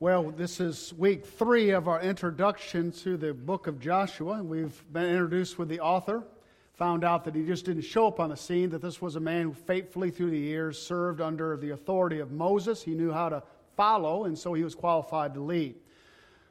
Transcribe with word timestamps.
Well, 0.00 0.32
this 0.32 0.58
is 0.58 0.92
week 0.98 1.24
three 1.24 1.70
of 1.70 1.86
our 1.86 2.02
introduction 2.02 2.90
to 3.02 3.16
the 3.16 3.32
book 3.32 3.68
of 3.68 3.78
Joshua. 3.78 4.42
We've 4.42 4.74
been 4.92 5.04
introduced 5.04 5.56
with 5.56 5.68
the 5.68 5.78
author, 5.78 6.24
found 6.72 7.04
out 7.04 7.24
that 7.24 7.34
he 7.36 7.46
just 7.46 7.64
didn't 7.64 7.84
show 7.84 8.08
up 8.08 8.18
on 8.18 8.30
the 8.30 8.36
scene, 8.36 8.70
that 8.70 8.82
this 8.82 9.00
was 9.00 9.14
a 9.14 9.20
man 9.20 9.42
who 9.44 9.52
faithfully 9.54 10.10
through 10.10 10.30
the 10.30 10.38
years 10.38 10.84
served 10.84 11.20
under 11.20 11.56
the 11.56 11.70
authority 11.70 12.18
of 12.18 12.32
Moses. 12.32 12.82
He 12.82 12.92
knew 12.92 13.12
how 13.12 13.28
to 13.28 13.44
follow, 13.76 14.24
and 14.24 14.36
so 14.36 14.52
he 14.52 14.64
was 14.64 14.74
qualified 14.74 15.32
to 15.34 15.40
lead. 15.40 15.76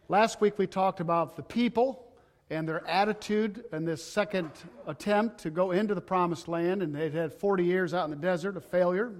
Last 0.08 0.40
week 0.40 0.58
we 0.58 0.66
talked 0.66 1.02
about 1.02 1.36
the 1.36 1.44
people 1.44 2.14
and 2.50 2.66
their 2.66 2.88
attitude 2.88 3.66
in 3.74 3.84
this 3.84 4.02
second 4.02 4.52
attempt 4.88 5.40
to 5.40 5.50
go 5.50 5.72
into 5.72 5.94
the 5.94 6.02
promised 6.02 6.48
land, 6.48 6.82
and 6.82 6.96
they'd 6.96 7.14
had 7.14 7.34
40 7.34 7.66
years 7.66 7.94
out 7.94 8.06
in 8.06 8.12
the 8.12 8.16
desert 8.16 8.56
of 8.56 8.64
failure 8.64 9.12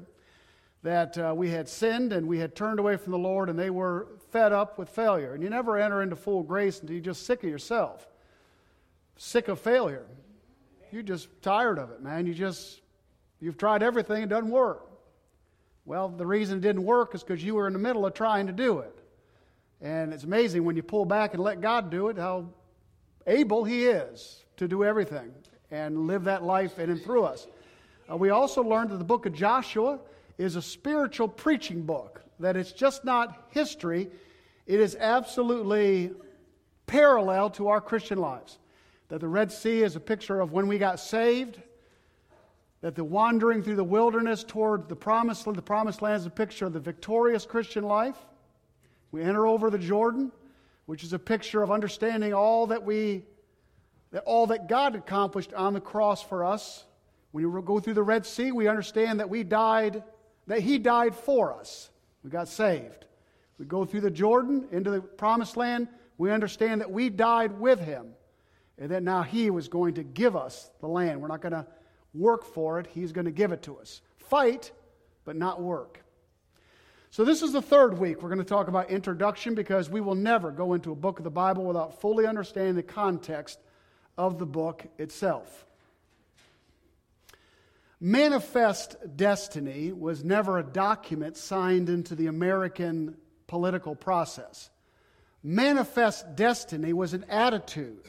that 0.84 1.18
uh, 1.18 1.34
we 1.36 1.50
had 1.50 1.68
sinned 1.68 2.12
and 2.12 2.28
we 2.28 2.38
had 2.38 2.56
turned 2.56 2.78
away 2.78 2.98
from 2.98 3.12
the 3.12 3.18
Lord 3.18 3.50
and 3.50 3.58
they 3.58 3.70
were 3.70 4.08
fed 4.32 4.52
up 4.52 4.78
with 4.78 4.90
failure. 4.90 5.34
And 5.34 5.42
you 5.42 5.50
never 5.50 5.78
enter 5.78 6.02
into 6.02 6.16
full 6.16 6.44
grace 6.44 6.80
until 6.82 6.94
you're 6.96 7.04
just 7.04 7.26
sick 7.26 7.44
of 7.44 7.50
yourself, 7.50 8.08
sick 9.16 9.48
of 9.48 9.60
failure. 9.60 10.06
You're 10.92 11.02
just 11.02 11.30
tired 11.42 11.80
of 11.80 11.90
it, 11.92 12.02
man. 12.04 12.28
You 12.28 12.34
just, 12.34 12.82
you've 13.40 13.58
tried 13.58 13.82
everything, 13.82 14.24
it 14.24 14.30
doesn't 14.30 14.52
work. 14.52 14.90
Well, 15.86 16.10
the 16.10 16.26
reason 16.26 16.60
it 16.60 16.62
didn't 16.62 16.84
work 16.84 17.16
is 17.16 17.24
because 17.24 17.44
you 17.44 17.56
were 17.56 17.68
in 17.68 17.74
the 17.74 17.80
middle 17.80 18.06
of 18.06 18.14
trying 18.14 18.48
to 18.48 18.54
do 18.54 18.80
it. 18.80 18.94
And 19.82 20.14
it's 20.14 20.24
amazing 20.24 20.64
when 20.64 20.76
you 20.76 20.84
pull 20.84 21.06
back 21.06 21.34
and 21.34 21.42
let 21.42 21.62
God 21.62 21.90
do 21.90 22.10
it, 22.10 22.18
how 22.18 22.50
able 23.26 23.64
He 23.64 23.86
is 23.86 24.44
to 24.58 24.68
do 24.68 24.84
everything 24.84 25.32
and 25.72 26.08
live 26.08 26.26
that 26.26 26.44
life 26.44 26.78
in 26.78 26.90
and 26.90 27.02
through 27.02 27.24
us. 27.24 27.48
Uh, 28.10 28.16
we 28.16 28.30
also 28.30 28.62
learned 28.62 28.92
that 28.92 28.98
the 28.98 29.04
book 29.04 29.26
of 29.26 29.34
Joshua 29.34 30.00
is 30.38 30.56
a 30.56 30.62
spiritual 30.62 31.28
preaching 31.28 31.84
book, 31.84 32.24
that 32.40 32.56
it's 32.56 32.72
just 32.72 33.06
not 33.06 33.48
history, 33.50 34.10
it 34.66 34.80
is 34.80 34.96
absolutely 35.00 36.12
parallel 36.88 37.50
to 37.52 37.68
our 37.68 37.82
Christian 37.82 38.18
lives. 38.18 38.60
That 39.10 39.20
the 39.20 39.28
Red 39.28 39.52
Sea 39.52 39.84
is 39.84 39.96
a 39.96 40.00
picture 40.00 40.40
of 40.40 40.52
when 40.52 40.68
we 40.68 40.78
got 40.78 41.00
saved, 41.00 41.62
that 42.82 42.96
the 42.96 43.04
wandering 43.04 43.64
through 43.64 43.76
the 43.76 43.84
wilderness 43.84 44.44
toward 44.44 44.90
the 44.90 44.96
promised, 44.96 45.46
the 45.46 45.62
promised 45.62 46.02
land 46.02 46.20
is 46.22 46.26
a 46.26 46.32
picture 46.32 46.66
of 46.66 46.74
the 46.74 46.80
victorious 46.80 47.46
Christian 47.46 47.84
life. 47.84 48.18
We 49.12 49.22
enter 49.22 49.46
over 49.46 49.70
the 49.70 49.78
Jordan, 49.78 50.32
which 50.86 51.04
is 51.04 51.14
a 51.14 51.20
picture 51.20 51.62
of 51.62 51.72
understanding 51.72 52.34
all 52.34 52.68
that 52.68 52.84
we 52.84 53.24
that 54.12 54.24
all 54.26 54.48
that 54.48 54.70
God 54.70 54.96
accomplished 54.96 55.54
on 55.54 55.74
the 55.74 55.82
cross 55.82 56.22
for 56.22 56.46
us. 56.46 56.86
When 57.32 57.52
we 57.52 57.62
go 57.64 57.80
through 57.80 57.96
the 57.96 58.04
Red 58.04 58.28
Sea, 58.28 58.52
we 58.52 58.68
understand 58.68 59.20
that 59.20 59.30
we 59.30 59.44
died 59.44 60.04
that 60.48 60.62
He 60.62 60.78
died 60.78 61.16
for 61.16 61.54
us. 61.54 61.90
We 62.24 62.30
got 62.30 62.48
saved. 62.48 63.06
We 63.58 63.66
go 63.66 63.86
through 63.86 64.02
the 64.02 64.12
Jordan 64.12 64.68
into 64.72 64.92
the 64.92 65.02
promised 65.02 65.58
land. 65.58 65.88
We 66.18 66.32
understand 66.32 66.82
that 66.82 66.92
we 66.92 67.10
died 67.10 67.60
with 67.60 67.80
Him 67.80 68.14
and 68.78 68.90
that 68.92 69.04
now 69.04 69.24
He 69.24 69.50
was 69.50 69.68
going 69.68 69.96
to 69.96 70.04
give 70.04 70.36
us 70.36 70.70
the 70.80 70.88
land. 70.88 71.22
We're 71.22 71.28
not 71.28 71.42
going 71.42 71.54
to 71.54 71.66
work 72.14 72.46
for 72.46 72.80
it, 72.80 72.88
He's 72.88 73.12
going 73.12 73.26
to 73.26 73.32
give 73.32 73.52
it 73.52 73.64
to 73.64 73.78
us. 73.78 74.02
Fight, 74.18 74.72
but 75.26 75.36
not 75.36 75.62
work. 75.62 76.00
So, 77.10 77.24
this 77.24 77.44
is 77.44 77.52
the 77.52 77.62
third 77.62 78.00
week. 78.00 78.24
We're 78.24 78.30
going 78.30 78.40
to 78.40 78.44
talk 78.44 78.68
about 78.68 78.90
introduction 78.90 79.54
because 79.54 79.88
we 79.88 80.02
will 80.02 80.16
never 80.16 80.50
go 80.50 80.74
into 80.74 80.92
a 80.92 80.96
book 80.96 81.20
of 81.20 81.24
the 81.24 81.30
Bible 81.30 81.64
without 81.64 82.02
fully 82.02 82.26
understanding 82.26 82.74
the 82.74 82.82
context 82.82 83.60
of 84.18 84.40
the 84.40 84.48
book 84.48 84.86
itself. 84.98 85.68
Manifest 88.06 88.98
Destiny 89.16 89.94
was 89.94 90.26
never 90.26 90.58
a 90.58 90.64
document 90.64 91.38
signed 91.38 91.88
into 91.88 92.16
the 92.16 92.28
American 92.28 93.16
political 93.48 93.96
process. 93.96 94.70
Manifest 95.42 96.36
Destiny 96.36 96.92
was 96.92 97.14
an 97.14 97.24
attitude, 97.30 98.04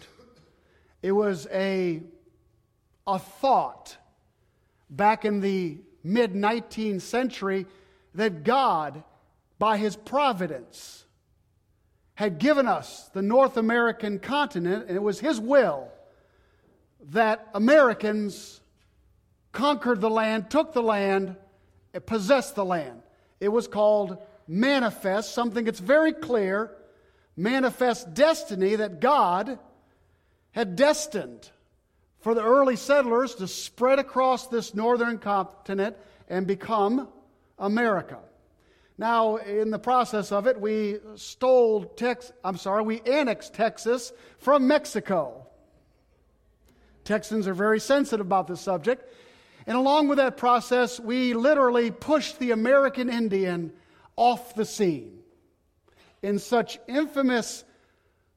it 1.00 1.12
was 1.12 1.46
a, 1.52 2.02
a 3.06 3.20
thought 3.20 3.96
back 4.90 5.24
in 5.24 5.38
the 5.38 5.78
mid 6.02 6.32
19th 6.32 7.02
century 7.02 7.64
that 8.16 8.42
God, 8.42 9.04
by 9.60 9.76
His 9.76 9.94
providence, 9.94 11.04
had 12.16 12.38
given 12.38 12.66
us 12.66 13.10
the 13.10 13.22
North 13.22 13.56
American 13.56 14.18
continent, 14.18 14.86
and 14.88 14.96
it 14.96 15.02
was 15.02 15.20
His 15.20 15.38
will 15.38 15.88
that 17.10 17.48
Americans 17.54 18.60
conquered 19.54 20.02
the 20.02 20.10
land, 20.10 20.50
took 20.50 20.74
the 20.74 20.82
land, 20.82 21.36
eh, 21.94 22.00
possessed 22.00 22.54
the 22.54 22.64
land. 22.64 23.00
It 23.40 23.48
was 23.48 23.66
called 23.66 24.18
manifest, 24.46 25.32
something 25.32 25.64
that's 25.64 25.80
very 25.80 26.12
clear, 26.12 26.70
manifest 27.36 28.12
destiny 28.12 28.76
that 28.76 29.00
God 29.00 29.58
had 30.52 30.76
destined 30.76 31.48
for 32.20 32.34
the 32.34 32.42
early 32.42 32.76
settlers 32.76 33.34
to 33.36 33.48
spread 33.48 33.98
across 33.98 34.48
this 34.48 34.74
northern 34.74 35.18
continent 35.18 35.96
and 36.28 36.46
become 36.46 37.08
America. 37.58 38.18
Now, 38.96 39.36
in 39.36 39.70
the 39.70 39.78
process 39.78 40.30
of 40.30 40.46
it, 40.46 40.60
we 40.60 40.98
stole 41.16 41.84
Tex 41.84 42.32
I'm 42.44 42.56
sorry, 42.56 42.82
we 42.82 43.00
annexed 43.00 43.54
Texas 43.54 44.12
from 44.38 44.66
Mexico. 44.66 45.46
Texans 47.04 47.46
are 47.46 47.54
very 47.54 47.80
sensitive 47.80 48.24
about 48.24 48.46
this 48.46 48.60
subject. 48.60 49.12
And 49.66 49.76
along 49.76 50.08
with 50.08 50.18
that 50.18 50.36
process, 50.36 51.00
we 51.00 51.34
literally 51.34 51.90
pushed 51.90 52.38
the 52.38 52.50
American 52.50 53.08
Indian 53.08 53.72
off 54.16 54.54
the 54.54 54.64
scene. 54.64 55.20
In 56.22 56.38
such 56.38 56.78
infamous 56.86 57.64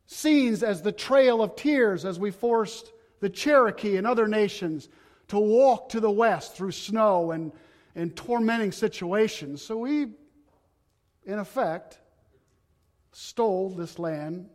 scenes 0.05 0.63
as 0.63 0.81
the 0.81 0.91
Trail 0.91 1.41
of 1.41 1.55
Tears, 1.55 2.05
as 2.05 2.19
we 2.19 2.31
forced 2.31 2.91
the 3.19 3.29
Cherokee 3.29 3.97
and 3.97 4.07
other 4.07 4.27
nations 4.27 4.89
to 5.29 5.37
walk 5.37 5.89
to 5.89 5.99
the 5.99 6.11
west 6.11 6.55
through 6.55 6.71
snow 6.71 7.31
and, 7.31 7.51
and 7.95 8.15
tormenting 8.15 8.71
situations. 8.71 9.61
So 9.61 9.77
we, 9.77 10.07
in 11.25 11.39
effect, 11.39 11.99
stole 13.11 13.69
this 13.69 13.99
land. 13.99 14.45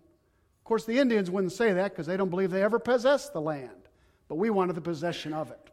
Of 0.60 0.64
course, 0.64 0.84
the 0.84 0.98
Indians 0.98 1.30
wouldn't 1.30 1.52
say 1.52 1.72
that 1.74 1.90
because 1.90 2.06
they 2.06 2.16
don't 2.16 2.30
believe 2.30 2.50
they 2.50 2.62
ever 2.62 2.78
possessed 2.78 3.32
the 3.32 3.40
land, 3.40 3.88
but 4.28 4.36
we 4.36 4.48
wanted 4.48 4.74
the 4.74 4.80
possession 4.80 5.34
of 5.34 5.50
it. 5.50 5.71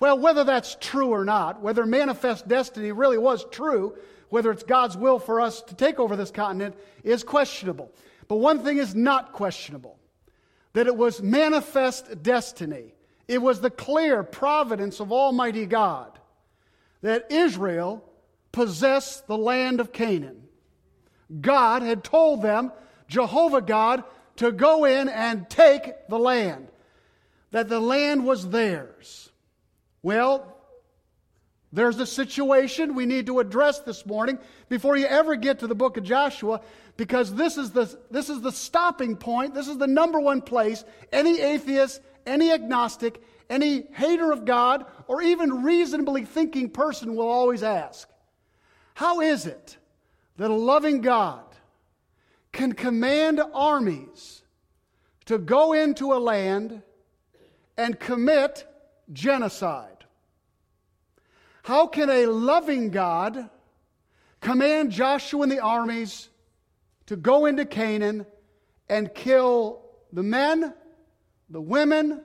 Well, 0.00 0.18
whether 0.18 0.44
that's 0.44 0.76
true 0.80 1.08
or 1.08 1.24
not, 1.24 1.60
whether 1.60 1.84
manifest 1.84 2.48
destiny 2.48 2.90
really 2.90 3.18
was 3.18 3.44
true, 3.50 3.96
whether 4.30 4.50
it's 4.50 4.62
God's 4.62 4.96
will 4.96 5.18
for 5.18 5.40
us 5.40 5.60
to 5.62 5.74
take 5.74 6.00
over 6.00 6.16
this 6.16 6.30
continent, 6.30 6.74
is 7.04 7.22
questionable. 7.22 7.92
But 8.26 8.36
one 8.36 8.64
thing 8.64 8.78
is 8.78 8.94
not 8.94 9.32
questionable 9.32 9.98
that 10.72 10.86
it 10.86 10.96
was 10.96 11.20
manifest 11.20 12.22
destiny. 12.22 12.94
It 13.28 13.42
was 13.42 13.60
the 13.60 13.70
clear 13.70 14.22
providence 14.22 15.00
of 15.00 15.12
Almighty 15.12 15.66
God 15.66 16.18
that 17.02 17.30
Israel 17.30 18.04
possessed 18.52 19.26
the 19.26 19.38
land 19.38 19.80
of 19.80 19.92
Canaan. 19.92 20.42
God 21.40 21.82
had 21.82 22.04
told 22.04 22.42
them, 22.42 22.72
Jehovah 23.08 23.62
God, 23.62 24.04
to 24.36 24.52
go 24.52 24.84
in 24.84 25.08
and 25.08 25.48
take 25.50 26.08
the 26.08 26.18
land, 26.18 26.68
that 27.50 27.68
the 27.68 27.80
land 27.80 28.24
was 28.24 28.48
theirs. 28.48 29.29
Well, 30.02 30.56
there's 31.72 31.98
a 32.00 32.06
situation 32.06 32.94
we 32.94 33.06
need 33.06 33.26
to 33.26 33.38
address 33.38 33.80
this 33.80 34.04
morning 34.04 34.38
before 34.68 34.96
you 34.96 35.06
ever 35.06 35.36
get 35.36 35.60
to 35.60 35.66
the 35.66 35.74
book 35.74 35.96
of 35.96 36.04
Joshua, 36.04 36.60
because 36.96 37.34
this 37.34 37.56
is 37.56 37.70
the, 37.70 37.96
this 38.10 38.28
is 38.28 38.40
the 38.40 38.50
stopping 38.50 39.16
point. 39.16 39.54
This 39.54 39.68
is 39.68 39.78
the 39.78 39.86
number 39.86 40.18
one 40.18 40.42
place 40.42 40.84
any 41.12 41.40
atheist, 41.40 42.00
any 42.26 42.50
agnostic, 42.50 43.22
any 43.48 43.82
hater 43.92 44.32
of 44.32 44.44
God, 44.44 44.86
or 45.06 45.22
even 45.22 45.62
reasonably 45.62 46.24
thinking 46.24 46.70
person 46.70 47.14
will 47.14 47.28
always 47.28 47.62
ask 47.62 48.08
How 48.94 49.20
is 49.20 49.46
it 49.46 49.76
that 50.38 50.50
a 50.50 50.54
loving 50.54 51.02
God 51.02 51.44
can 52.52 52.72
command 52.72 53.40
armies 53.54 54.42
to 55.26 55.38
go 55.38 55.72
into 55.72 56.12
a 56.12 56.18
land 56.18 56.82
and 57.76 57.98
commit 58.00 58.66
genocide? 59.12 60.04
How 61.62 61.86
can 61.86 62.08
a 62.10 62.26
loving 62.26 62.90
God 62.90 63.50
command 64.40 64.90
Joshua 64.90 65.42
and 65.42 65.52
the 65.52 65.60
armies 65.60 66.28
to 67.06 67.16
go 67.16 67.46
into 67.46 67.64
Canaan 67.64 68.26
and 68.88 69.14
kill 69.14 69.82
the 70.12 70.22
men, 70.22 70.72
the 71.48 71.60
women, 71.60 72.22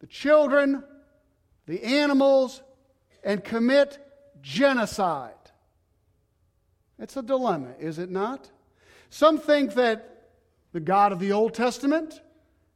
the 0.00 0.06
children, 0.06 0.84
the 1.66 1.82
animals, 1.82 2.62
and 3.24 3.42
commit 3.42 3.98
genocide? 4.42 5.32
It's 6.98 7.16
a 7.16 7.22
dilemma, 7.22 7.74
is 7.78 7.98
it 7.98 8.10
not? 8.10 8.50
Some 9.10 9.38
think 9.38 9.74
that 9.74 10.30
the 10.72 10.80
God 10.80 11.12
of 11.12 11.20
the 11.20 11.32
Old 11.32 11.54
Testament 11.54 12.20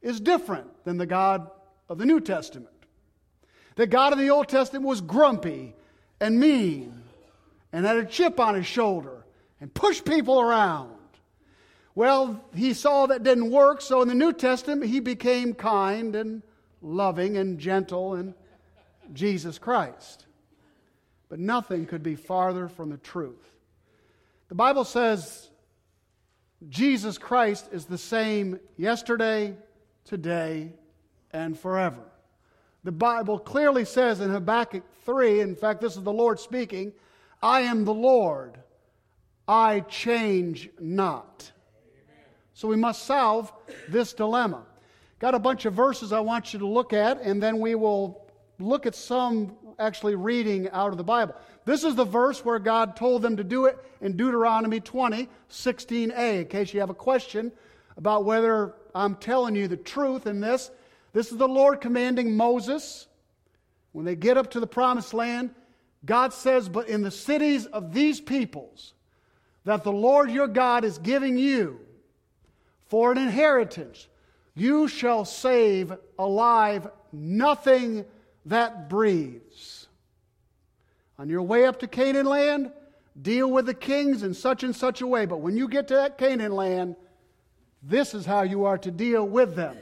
is 0.01 0.19
different 0.19 0.83
than 0.83 0.97
the 0.97 1.05
God 1.05 1.49
of 1.87 1.97
the 1.97 2.05
New 2.05 2.19
Testament. 2.19 2.80
The 3.81 3.87
God 3.87 4.13
of 4.13 4.19
the 4.19 4.29
Old 4.29 4.47
Testament 4.47 4.85
was 4.85 5.01
grumpy 5.01 5.73
and 6.19 6.39
mean 6.39 7.01
and 7.73 7.83
had 7.83 7.97
a 7.97 8.05
chip 8.05 8.39
on 8.39 8.53
his 8.53 8.67
shoulder 8.67 9.25
and 9.59 9.73
pushed 9.73 10.05
people 10.05 10.39
around. 10.39 10.93
Well, 11.95 12.45
he 12.53 12.75
saw 12.75 13.07
that 13.07 13.23
didn't 13.23 13.49
work, 13.49 13.81
so 13.81 14.03
in 14.03 14.07
the 14.07 14.13
New 14.13 14.33
Testament, 14.33 14.85
he 14.85 14.99
became 14.99 15.55
kind 15.55 16.15
and 16.15 16.43
loving 16.83 17.37
and 17.37 17.57
gentle 17.57 18.13
and 18.13 18.35
Jesus 19.13 19.57
Christ. 19.57 20.27
But 21.27 21.39
nothing 21.39 21.87
could 21.87 22.03
be 22.03 22.13
farther 22.13 22.67
from 22.67 22.91
the 22.91 22.97
truth. 22.97 23.51
The 24.49 24.53
Bible 24.53 24.85
says 24.85 25.49
Jesus 26.69 27.17
Christ 27.17 27.67
is 27.71 27.85
the 27.85 27.97
same 27.97 28.59
yesterday, 28.77 29.55
today, 30.05 30.71
and 31.33 31.57
forever. 31.57 32.10
The 32.83 32.91
Bible 32.91 33.37
clearly 33.37 33.85
says 33.85 34.21
in 34.21 34.31
Habakkuk 34.31 34.83
3, 35.05 35.41
in 35.41 35.55
fact, 35.55 35.81
this 35.81 35.95
is 35.95 36.03
the 36.03 36.11
Lord 36.11 36.39
speaking, 36.39 36.93
I 37.41 37.61
am 37.61 37.85
the 37.85 37.93
Lord, 37.93 38.57
I 39.47 39.81
change 39.81 40.69
not. 40.79 41.51
So 42.53 42.67
we 42.67 42.75
must 42.75 43.05
solve 43.05 43.51
this 43.87 44.13
dilemma. 44.13 44.63
Got 45.19 45.35
a 45.35 45.39
bunch 45.39 45.65
of 45.65 45.73
verses 45.73 46.11
I 46.11 46.19
want 46.19 46.53
you 46.53 46.59
to 46.59 46.67
look 46.67 46.93
at, 46.93 47.21
and 47.21 47.41
then 47.41 47.59
we 47.59 47.75
will 47.75 48.27
look 48.59 48.85
at 48.85 48.95
some 48.95 49.55
actually 49.77 50.15
reading 50.15 50.69
out 50.69 50.91
of 50.91 50.97
the 50.97 51.03
Bible. 51.03 51.35
This 51.65 51.83
is 51.83 51.95
the 51.95 52.05
verse 52.05 52.43
where 52.43 52.59
God 52.59 52.95
told 52.95 53.21
them 53.21 53.37
to 53.37 53.43
do 53.43 53.65
it 53.65 53.77
in 54.01 54.17
Deuteronomy 54.17 54.79
20, 54.79 55.29
16a. 55.49 56.41
In 56.41 56.45
case 56.47 56.73
you 56.73 56.79
have 56.79 56.89
a 56.89 56.95
question 56.95 57.51
about 57.97 58.25
whether 58.25 58.75
I'm 58.95 59.15
telling 59.15 59.55
you 59.55 59.67
the 59.67 59.77
truth 59.77 60.25
in 60.25 60.39
this, 60.39 60.71
this 61.13 61.31
is 61.31 61.37
the 61.37 61.47
Lord 61.47 61.81
commanding 61.81 62.35
Moses 62.35 63.07
when 63.91 64.05
they 64.05 64.15
get 64.15 64.37
up 64.37 64.51
to 64.51 64.59
the 64.59 64.67
promised 64.67 65.13
land. 65.13 65.51
God 66.05 66.33
says, 66.33 66.69
But 66.69 66.87
in 66.87 67.01
the 67.01 67.11
cities 67.11 67.65
of 67.65 67.93
these 67.93 68.21
peoples 68.21 68.93
that 69.65 69.83
the 69.83 69.91
Lord 69.91 70.31
your 70.31 70.47
God 70.47 70.83
is 70.83 70.97
giving 70.97 71.37
you 71.37 71.79
for 72.87 73.11
an 73.11 73.17
inheritance, 73.17 74.07
you 74.55 74.87
shall 74.87 75.25
save 75.25 75.93
alive 76.17 76.87
nothing 77.11 78.05
that 78.45 78.89
breathes. 78.89 79.87
On 81.19 81.29
your 81.29 81.43
way 81.43 81.65
up 81.65 81.79
to 81.79 81.87
Canaan 81.87 82.25
land, 82.25 82.71
deal 83.21 83.49
with 83.49 83.65
the 83.65 83.73
kings 83.73 84.23
in 84.23 84.33
such 84.33 84.63
and 84.63 84.75
such 84.75 85.01
a 85.01 85.07
way. 85.07 85.25
But 85.25 85.41
when 85.41 85.55
you 85.55 85.67
get 85.67 85.87
to 85.89 85.95
that 85.95 86.17
Canaan 86.17 86.53
land, 86.53 86.95
this 87.83 88.13
is 88.13 88.25
how 88.25 88.41
you 88.41 88.65
are 88.65 88.77
to 88.79 88.91
deal 88.91 89.27
with 89.27 89.55
them. 89.55 89.77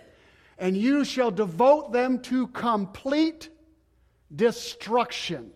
And 0.60 0.76
you 0.76 1.06
shall 1.06 1.32
devote 1.32 1.92
them 1.92 2.20
to 2.24 2.48
complete 2.48 3.50
destruction. 4.36 5.52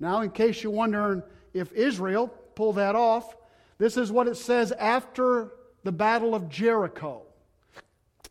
Now, 0.00 0.20
in 0.20 0.30
case 0.30 0.62
you're 0.62 0.72
wondering 0.72 1.22
if 1.52 1.72
Israel 1.72 2.28
pulled 2.54 2.76
that 2.76 2.94
off, 2.94 3.36
this 3.78 3.96
is 3.96 4.10
what 4.12 4.28
it 4.28 4.36
says 4.36 4.72
after 4.72 5.52
the 5.82 5.92
Battle 5.92 6.34
of 6.34 6.48
Jericho. 6.48 7.22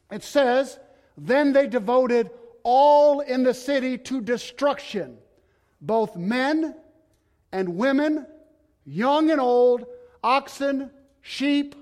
It 0.10 0.24
says, 0.24 0.80
Then 1.18 1.54
they 1.54 1.68
devoted 1.68 2.30
all 2.64 3.20
in 3.20 3.44
the 3.44 3.54
city 3.54 3.98
to 3.98 4.22
destruction 4.22 5.18
both 5.82 6.16
men 6.16 6.76
and 7.52 7.76
women, 7.76 8.26
young 8.86 9.32
and 9.32 9.42
old, 9.42 9.86
oxen, 10.24 10.92
sheep, 11.22 11.76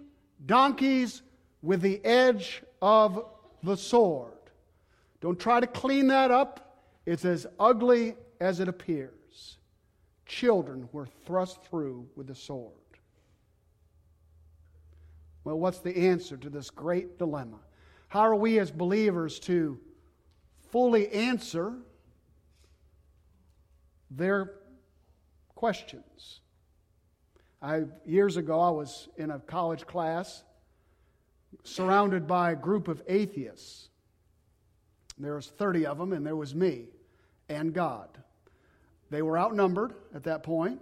donkeys, 0.46 1.22
with 1.62 1.82
the 1.82 2.04
edge 2.06 2.64
of 2.82 3.26
the 3.64 3.76
sword. 3.76 4.34
Don't 5.22 5.40
try 5.40 5.60
to 5.60 5.68
clean 5.68 6.08
that 6.08 6.32
up. 6.32 6.82
It's 7.06 7.26
as 7.26 7.46
ugly 7.60 8.16
as 8.40 8.60
it 8.60 8.68
appears. 8.68 9.58
Children 10.26 10.88
were 10.92 11.08
thrust 11.26 11.64
through 11.64 12.08
with 12.16 12.28
the 12.28 12.36
sword. 12.36 12.74
Well, 15.44 15.60
what's 15.60 15.80
the 15.80 15.96
answer 15.96 16.38
to 16.38 16.50
this 16.50 16.70
great 16.70 17.18
dilemma? 17.18 17.60
How 18.08 18.22
are 18.22 18.36
we 18.36 18.60
as 18.60 18.72
believers 18.72 19.40
to 19.42 19.80
fully 20.72 21.10
answer 21.10 21.74
their 24.12 24.54
questions. 25.56 26.42
I, 27.62 27.84
years 28.06 28.38
ago, 28.38 28.60
I 28.60 28.70
was 28.70 29.10
in 29.18 29.32
a 29.32 29.40
college 29.40 29.86
class 29.86 30.44
surrounded 31.64 32.28
by 32.28 32.52
a 32.52 32.56
group 32.56 32.88
of 32.88 33.02
atheists. 33.08 33.90
There 35.18 35.36
was 35.36 35.48
30 35.48 35.86
of 35.86 35.98
them, 35.98 36.14
and 36.14 36.26
there 36.26 36.36
was 36.36 36.56
me 36.56 36.86
and 37.50 37.74
God. 37.74 38.10
They 39.10 39.22
were 39.22 39.38
outnumbered 39.38 39.94
at 40.14 40.24
that 40.24 40.44
point. 40.44 40.82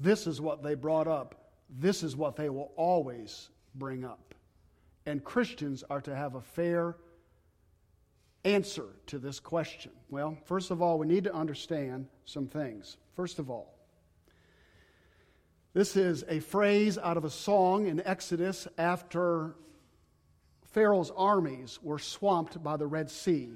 This 0.00 0.26
is 0.26 0.40
what 0.40 0.62
they 0.62 0.74
brought 0.74 1.06
up. 1.06 1.34
This 1.70 2.02
is 2.02 2.16
what 2.16 2.36
they 2.36 2.48
will 2.48 2.72
always 2.76 3.50
bring 3.74 4.04
up. 4.04 4.34
And 5.06 5.22
Christians 5.22 5.84
are 5.88 6.00
to 6.00 6.14
have 6.14 6.34
a 6.34 6.40
fair 6.40 6.96
answer 8.44 8.86
to 9.06 9.18
this 9.18 9.40
question? 9.40 9.92
Well, 10.10 10.36
first 10.44 10.70
of 10.70 10.82
all, 10.82 10.98
we 10.98 11.06
need 11.06 11.24
to 11.24 11.34
understand 11.34 12.06
some 12.24 12.46
things. 12.46 12.96
First 13.16 13.38
of 13.38 13.50
all, 13.50 13.73
this 15.74 15.96
is 15.96 16.24
a 16.28 16.38
phrase 16.38 16.98
out 16.98 17.16
of 17.16 17.24
a 17.24 17.30
song 17.30 17.86
in 17.86 18.00
Exodus 18.06 18.68
after 18.78 19.56
Pharaoh's 20.66 21.10
armies 21.16 21.80
were 21.82 21.98
swamped 21.98 22.62
by 22.62 22.76
the 22.76 22.86
Red 22.86 23.10
Sea. 23.10 23.50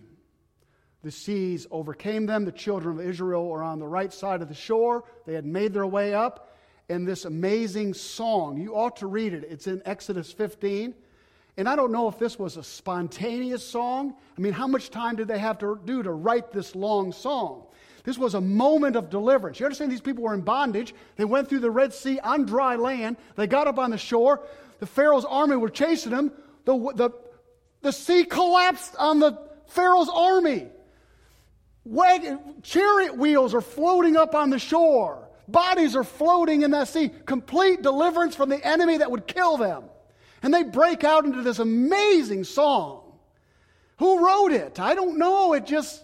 The 1.04 1.12
seas 1.12 1.68
overcame 1.70 2.26
them. 2.26 2.44
The 2.44 2.50
children 2.50 2.98
of 2.98 3.06
Israel 3.06 3.46
were 3.48 3.62
on 3.62 3.78
the 3.78 3.86
right 3.86 4.12
side 4.12 4.42
of 4.42 4.48
the 4.48 4.54
shore. 4.54 5.04
They 5.26 5.34
had 5.34 5.46
made 5.46 5.72
their 5.72 5.86
way 5.86 6.12
up. 6.12 6.56
And 6.88 7.06
this 7.06 7.24
amazing 7.24 7.94
song, 7.94 8.58
you 8.58 8.74
ought 8.74 8.96
to 8.96 9.06
read 9.06 9.32
it. 9.32 9.44
It's 9.48 9.68
in 9.68 9.80
Exodus 9.84 10.32
15. 10.32 10.94
And 11.56 11.68
I 11.68 11.76
don't 11.76 11.92
know 11.92 12.08
if 12.08 12.18
this 12.18 12.36
was 12.36 12.56
a 12.56 12.64
spontaneous 12.64 13.64
song. 13.64 14.14
I 14.36 14.40
mean, 14.40 14.52
how 14.52 14.66
much 14.66 14.90
time 14.90 15.14
did 15.14 15.28
they 15.28 15.38
have 15.38 15.58
to 15.58 15.78
do 15.84 16.02
to 16.02 16.10
write 16.10 16.50
this 16.50 16.74
long 16.74 17.12
song? 17.12 17.66
This 18.08 18.16
was 18.16 18.32
a 18.32 18.40
moment 18.40 18.96
of 18.96 19.10
deliverance. 19.10 19.60
You 19.60 19.66
understand 19.66 19.92
these 19.92 20.00
people 20.00 20.24
were 20.24 20.32
in 20.32 20.40
bondage. 20.40 20.94
They 21.16 21.26
went 21.26 21.46
through 21.46 21.58
the 21.58 21.70
Red 21.70 21.92
Sea 21.92 22.18
on 22.18 22.46
dry 22.46 22.76
land. 22.76 23.18
They 23.36 23.46
got 23.46 23.66
up 23.68 23.78
on 23.78 23.90
the 23.90 23.98
shore. 23.98 24.40
The 24.78 24.86
Pharaoh's 24.86 25.26
army 25.26 25.56
were 25.56 25.68
chasing 25.68 26.12
them. 26.12 26.32
The, 26.64 26.72
the, 26.94 27.10
the 27.82 27.92
sea 27.92 28.24
collapsed 28.24 28.96
on 28.98 29.18
the 29.18 29.38
Pharaoh's 29.66 30.08
army. 30.08 30.68
Wagon, 31.84 32.40
chariot 32.62 33.14
wheels 33.14 33.52
are 33.52 33.60
floating 33.60 34.16
up 34.16 34.34
on 34.34 34.48
the 34.48 34.58
shore. 34.58 35.28
Bodies 35.46 35.94
are 35.94 36.02
floating 36.02 36.62
in 36.62 36.70
that 36.70 36.88
sea. 36.88 37.10
Complete 37.26 37.82
deliverance 37.82 38.34
from 38.34 38.48
the 38.48 38.66
enemy 38.66 38.96
that 38.96 39.10
would 39.10 39.26
kill 39.26 39.58
them. 39.58 39.84
And 40.42 40.54
they 40.54 40.62
break 40.62 41.04
out 41.04 41.26
into 41.26 41.42
this 41.42 41.58
amazing 41.58 42.44
song. 42.44 43.02
Who 43.98 44.26
wrote 44.26 44.52
it? 44.52 44.80
I 44.80 44.94
don't 44.94 45.18
know. 45.18 45.52
It 45.52 45.66
just, 45.66 46.02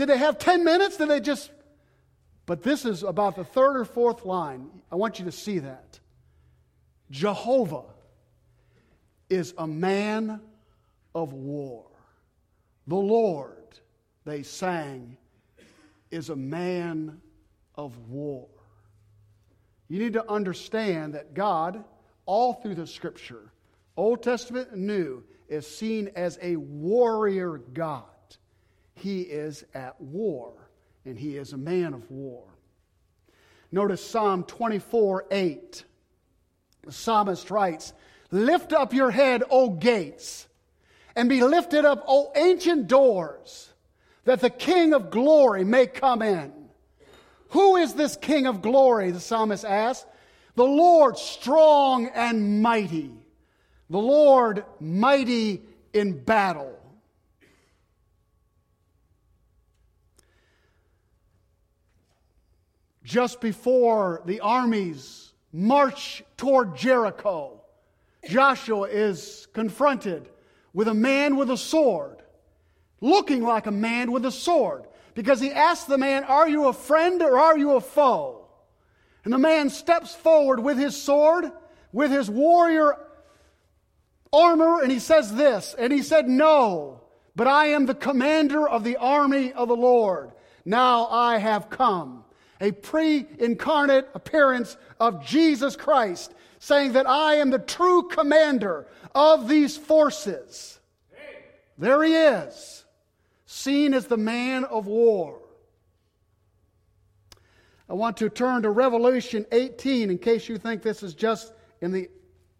did 0.00 0.08
they 0.08 0.16
have 0.16 0.38
10 0.38 0.64
minutes? 0.64 0.96
Did 0.96 1.10
they 1.10 1.20
just, 1.20 1.50
but 2.46 2.62
this 2.62 2.86
is 2.86 3.02
about 3.02 3.36
the 3.36 3.44
third 3.44 3.76
or 3.76 3.84
fourth 3.84 4.24
line. 4.24 4.70
I 4.90 4.96
want 4.96 5.18
you 5.18 5.26
to 5.26 5.32
see 5.32 5.58
that. 5.58 6.00
Jehovah 7.10 7.82
is 9.28 9.52
a 9.58 9.66
man 9.66 10.40
of 11.14 11.34
war. 11.34 11.84
The 12.86 12.96
Lord, 12.96 13.78
they 14.24 14.42
sang, 14.42 15.18
is 16.10 16.30
a 16.30 16.36
man 16.36 17.20
of 17.74 17.98
war. 18.08 18.48
You 19.88 19.98
need 19.98 20.14
to 20.14 20.26
understand 20.30 21.12
that 21.12 21.34
God, 21.34 21.84
all 22.24 22.54
through 22.54 22.76
the 22.76 22.86
scripture, 22.86 23.52
Old 23.98 24.22
Testament 24.22 24.70
and 24.72 24.86
New, 24.86 25.24
is 25.46 25.66
seen 25.66 26.10
as 26.16 26.38
a 26.40 26.56
warrior 26.56 27.58
God. 27.74 28.04
He 29.00 29.22
is 29.22 29.64
at 29.74 30.00
war, 30.00 30.52
and 31.04 31.18
he 31.18 31.36
is 31.36 31.52
a 31.52 31.58
man 31.58 31.94
of 31.94 32.10
war. 32.10 32.44
Notice 33.72 34.04
Psalm 34.04 34.44
24 34.44 35.26
8. 35.30 35.84
The 36.82 36.92
psalmist 36.92 37.50
writes, 37.50 37.92
Lift 38.30 38.72
up 38.72 38.92
your 38.92 39.10
head, 39.10 39.42
O 39.50 39.70
gates, 39.70 40.46
and 41.16 41.28
be 41.28 41.42
lifted 41.42 41.84
up, 41.84 42.04
O 42.06 42.32
ancient 42.36 42.86
doors, 42.86 43.70
that 44.24 44.40
the 44.40 44.50
King 44.50 44.94
of 44.94 45.10
glory 45.10 45.64
may 45.64 45.86
come 45.86 46.22
in. 46.22 46.52
Who 47.50 47.76
is 47.76 47.94
this 47.94 48.16
King 48.16 48.46
of 48.46 48.62
glory? 48.62 49.10
The 49.10 49.20
psalmist 49.20 49.64
asks. 49.64 50.06
The 50.54 50.64
Lord 50.64 51.16
strong 51.16 52.06
and 52.06 52.62
mighty 52.62 53.12
the 53.90 53.98
Lord 53.98 54.64
mighty 54.78 55.62
in 55.92 56.22
battle. 56.22 56.78
Just 63.10 63.40
before 63.40 64.22
the 64.24 64.38
armies 64.38 65.32
march 65.52 66.22
toward 66.36 66.76
Jericho, 66.76 67.60
Joshua 68.24 68.86
is 68.86 69.48
confronted 69.52 70.28
with 70.72 70.86
a 70.86 70.94
man 70.94 71.34
with 71.34 71.50
a 71.50 71.56
sword, 71.56 72.22
looking 73.00 73.42
like 73.42 73.66
a 73.66 73.72
man 73.72 74.12
with 74.12 74.24
a 74.26 74.30
sword, 74.30 74.86
because 75.14 75.40
he 75.40 75.50
asks 75.50 75.86
the 75.86 75.98
man, 75.98 76.22
Are 76.22 76.48
you 76.48 76.68
a 76.68 76.72
friend 76.72 77.20
or 77.20 77.36
are 77.36 77.58
you 77.58 77.72
a 77.72 77.80
foe? 77.80 78.46
And 79.24 79.32
the 79.32 79.38
man 79.38 79.70
steps 79.70 80.14
forward 80.14 80.60
with 80.60 80.78
his 80.78 80.96
sword, 80.96 81.50
with 81.92 82.12
his 82.12 82.30
warrior 82.30 82.96
armor, 84.32 84.82
and 84.82 84.92
he 84.92 85.00
says 85.00 85.34
this. 85.34 85.74
And 85.76 85.92
he 85.92 86.02
said, 86.02 86.28
No, 86.28 87.00
but 87.34 87.48
I 87.48 87.70
am 87.70 87.86
the 87.86 87.94
commander 87.96 88.68
of 88.68 88.84
the 88.84 88.98
army 88.98 89.52
of 89.52 89.66
the 89.66 89.74
Lord. 89.74 90.30
Now 90.64 91.08
I 91.08 91.38
have 91.38 91.70
come. 91.70 92.22
A 92.60 92.72
pre 92.72 93.26
incarnate 93.38 94.08
appearance 94.14 94.76
of 94.98 95.24
Jesus 95.24 95.76
Christ, 95.76 96.34
saying 96.58 96.92
that 96.92 97.08
I 97.08 97.34
am 97.36 97.50
the 97.50 97.58
true 97.58 98.08
commander 98.08 98.86
of 99.14 99.48
these 99.48 99.76
forces. 99.76 100.78
There 101.78 102.02
he 102.02 102.14
is, 102.14 102.84
seen 103.46 103.94
as 103.94 104.06
the 104.06 104.18
man 104.18 104.64
of 104.64 104.86
war. 104.86 105.40
I 107.88 107.94
want 107.94 108.18
to 108.18 108.28
turn 108.28 108.62
to 108.62 108.70
Revelation 108.70 109.46
18 109.50 110.10
in 110.10 110.18
case 110.18 110.48
you 110.48 110.58
think 110.58 110.82
this 110.82 111.02
is 111.02 111.14
just 111.14 111.52
in 111.80 111.90
the 111.90 112.08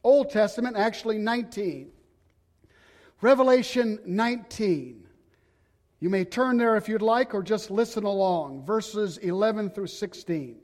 Old 0.02 0.30
Testament, 0.30 0.76
actually 0.76 1.18
19. 1.18 1.92
Revelation 3.20 3.98
19. 4.06 5.06
You 6.00 6.08
may 6.08 6.24
turn 6.24 6.56
there 6.56 6.76
if 6.76 6.88
you'd 6.88 7.02
like 7.02 7.34
or 7.34 7.42
just 7.42 7.70
listen 7.70 8.04
along, 8.04 8.64
verses 8.64 9.18
11 9.18 9.70
through 9.70 9.88
16. 9.88 10.56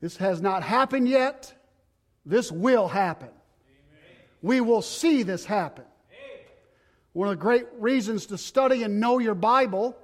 This 0.00 0.16
has 0.18 0.40
not 0.40 0.62
happened 0.62 1.08
yet. 1.08 1.52
This 2.24 2.52
will 2.52 2.86
happen. 2.86 3.28
Amen. 3.28 4.16
We 4.40 4.60
will 4.60 4.82
see 4.82 5.24
this 5.24 5.44
happen. 5.44 5.84
Amen. 6.10 6.44
One 7.12 7.28
of 7.28 7.32
the 7.32 7.42
great 7.42 7.66
reasons 7.78 8.26
to 8.26 8.38
study 8.38 8.84
and 8.84 9.00
know 9.00 9.18
your 9.18 9.34
Bible 9.34 9.96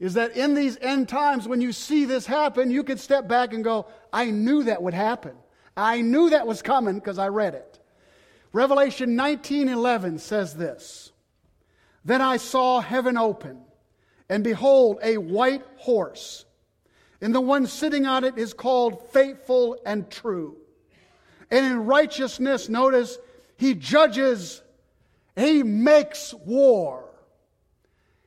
is 0.00 0.14
that 0.14 0.36
in 0.36 0.54
these 0.54 0.78
end 0.80 1.08
times, 1.08 1.46
when 1.46 1.60
you 1.60 1.72
see 1.72 2.06
this 2.06 2.26
happen, 2.26 2.70
you 2.70 2.82
can 2.82 2.98
step 2.98 3.28
back 3.28 3.52
and 3.52 3.62
go, 3.62 3.86
I 4.12 4.30
knew 4.30 4.64
that 4.64 4.82
would 4.82 4.94
happen. 4.94 5.32
I 5.76 6.00
knew 6.00 6.30
that 6.30 6.46
was 6.46 6.62
coming 6.62 6.94
because 6.96 7.18
I 7.18 7.28
read 7.28 7.54
it. 7.54 7.78
Revelation 8.52 9.16
19:11 9.16 10.20
says 10.20 10.54
this. 10.54 11.10
Then 12.04 12.20
I 12.20 12.36
saw 12.36 12.80
heaven 12.80 13.16
open, 13.16 13.62
and 14.28 14.44
behold, 14.44 14.98
a 15.02 15.16
white 15.16 15.62
horse. 15.76 16.44
And 17.20 17.34
the 17.34 17.40
one 17.40 17.66
sitting 17.66 18.06
on 18.06 18.24
it 18.24 18.36
is 18.36 18.52
called 18.52 19.10
faithful 19.10 19.78
and 19.86 20.10
true. 20.10 20.56
And 21.50 21.64
in 21.64 21.86
righteousness, 21.86 22.68
notice, 22.68 23.18
he 23.56 23.74
judges, 23.74 24.62
he 25.36 25.62
makes 25.62 26.34
war. 26.34 27.10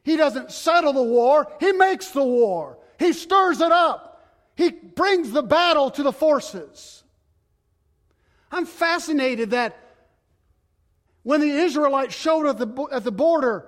He 0.04 0.16
doesn't 0.16 0.52
settle 0.52 0.94
the 0.94 1.04
war, 1.04 1.48
he 1.60 1.74
makes 1.74 2.12
the 2.12 2.24
war. 2.24 2.78
He 2.98 3.14
stirs 3.14 3.62
it 3.62 3.72
up. 3.72 4.08
He 4.56 4.72
brings 4.72 5.32
the 5.32 5.44
battle 5.44 5.92
to 5.92 6.02
the 6.02 6.12
forces. 6.12 7.04
I'm 8.52 8.66
fascinated 8.66 9.52
that 9.52 9.78
when 11.28 11.42
the 11.42 11.50
Israelites 11.50 12.16
showed 12.16 12.48
at 12.48 12.58
the, 12.58 12.88
at 12.90 13.04
the 13.04 13.12
border 13.12 13.66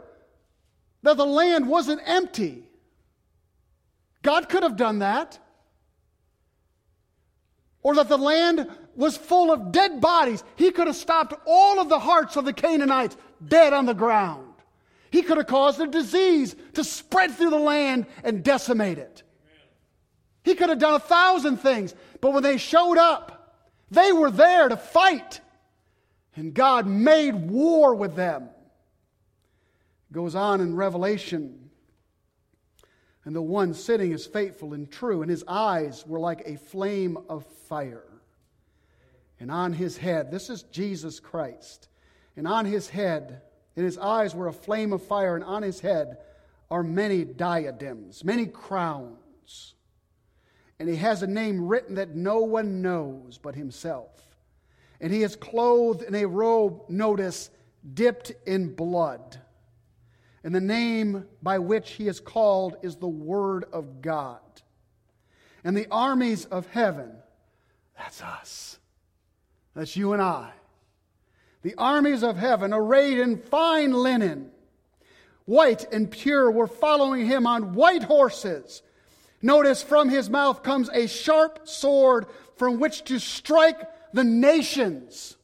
that 1.04 1.18
the 1.18 1.25
land 1.25 1.68
wasn't 1.68 2.00
empty. 2.06 2.63
God 4.22 4.48
could 4.48 4.63
have 4.63 4.78
done 4.78 5.00
that. 5.00 5.38
Or 7.84 7.96
that 7.96 8.08
the 8.08 8.18
land 8.18 8.66
was 8.96 9.18
full 9.18 9.51
of 9.51 9.74
dead 9.74 10.00
bodies. 10.00 10.42
He 10.56 10.72
could 10.72 10.88
have 10.88 10.96
stopped 10.96 11.34
all 11.46 11.82
of 11.82 11.89
the 11.89 12.00
hearts 12.00 12.38
of 12.38 12.46
the 12.46 12.54
Canaanites 12.54 13.18
dead 13.46 13.74
on 13.74 13.86
the 13.86 13.94
ground. 13.94 14.54
He 15.12 15.22
could 15.22 15.36
have 15.36 15.48
caused 15.48 15.82
a 15.82 15.88
disease 15.88 16.56
to 16.75 16.86
spread 16.86 17.32
through 17.32 17.50
the 17.50 17.60
land 17.60 18.06
and 18.24 18.42
decimate 18.42 19.00
it. 19.00 19.24
He 20.46 20.56
could 20.56 20.70
have 20.70 20.80
done 20.80 20.94
a 20.94 21.00
thousand 21.00 21.58
things. 21.58 21.94
But 22.22 22.32
when 22.32 22.44
they 22.44 22.56
showed 22.56 22.98
up, 22.98 23.54
they 23.92 24.13
were 24.13 24.32
there 24.32 24.70
to 24.70 24.78
fight. 24.78 25.42
And 26.39 26.53
God 26.53 26.88
made 26.88 27.36
war 27.36 27.93
with 27.93 28.15
them. 28.15 28.43
It 30.10 30.13
Goes 30.13 30.36
on 30.36 30.62
in 30.62 30.74
Revelation. 30.74 31.69
And 33.25 33.36
the 33.36 33.41
one 33.41 33.74
sitting 33.74 34.13
is 34.13 34.25
faithful 34.25 34.74
and 34.74 34.89
true, 34.89 35.22
and 35.22 35.29
his 35.29 35.43
eyes 35.50 36.08
were 36.08 36.17
like 36.17 36.43
a 36.46 36.55
flame 36.55 37.17
of 37.27 37.46
fire. 37.67 38.05
And 39.41 39.51
on 39.51 39.74
his 39.74 39.98
head, 39.98 40.31
this 40.31 40.50
is 40.50 40.63
Jesus 40.63 41.19
Christ, 41.19 41.89
and 42.38 42.48
on 42.48 42.63
his 42.63 42.88
head, 42.88 43.41
and 43.75 43.84
his 43.84 43.98
eyes 43.98 44.34
were 44.34 44.48
a 44.48 44.53
flame 44.53 44.93
of 44.93 45.03
fire, 45.03 45.36
and 45.36 45.43
on 45.43 45.62
his 45.62 45.81
head 45.81 46.19
are 46.72 46.84
many 46.84 47.25
diadems, 47.25 48.24
many 48.24 48.46
crowns. 48.46 49.74
And 50.79 50.88
he 50.88 50.96
has 50.96 51.22
a 51.22 51.27
name 51.27 51.67
written 51.67 51.96
that 51.96 52.15
no 52.15 52.39
one 52.39 52.81
knows 52.81 53.38
but 53.38 53.55
himself. 53.55 54.28
And 55.01 55.13
he 55.13 55.24
is 55.24 55.36
clothed 55.36 56.01
in 56.01 56.15
a 56.15 56.25
robe, 56.25 56.89
notice, 56.89 57.50
dipped 57.94 58.34
in 58.46 58.75
blood. 58.75 59.39
And 60.44 60.53
the 60.53 60.62
name 60.62 61.25
by 61.41 61.60
which 61.60 61.91
he 61.91 62.08
is 62.08 62.20
called 62.20 62.77
is 62.82 62.96
the 62.96 63.08
Word 63.08 63.65
of 63.72 64.01
God. 64.01 64.39
And 65.63 65.75
the 65.75 65.88
armies 65.91 66.46
of 66.46 66.68
heaven, 66.68 67.12
that's 67.98 68.22
us. 68.22 68.79
That's 69.75 69.96
you 69.96 70.13
and 70.13 70.22
I. 70.22 70.51
The 71.62 71.75
armies 71.77 72.24
of 72.24 72.38
heaven, 72.38 72.74
arrayed 72.74 73.20
in 73.20 73.38
fine 73.38 73.91
linen, 73.91 74.51
white 75.46 75.91
and 75.91 76.10
pure, 76.10 76.50
were 76.50 76.68
following 76.68 77.25
him 77.25 77.46
on 77.46 77.74
white 77.74 78.03
horses. 78.03 78.82
Notice 79.41 79.84
from 79.84 80.10
his 80.10 80.29
mouth 80.29 80.63
comes 80.63 80.89
a 80.89 81.08
sharp 81.08 81.68
sword 81.68 82.27
from 82.56 82.79
which 82.79 83.03
to 83.06 83.20
strike 83.20 83.82
the 84.13 84.24
nations. 84.24 85.36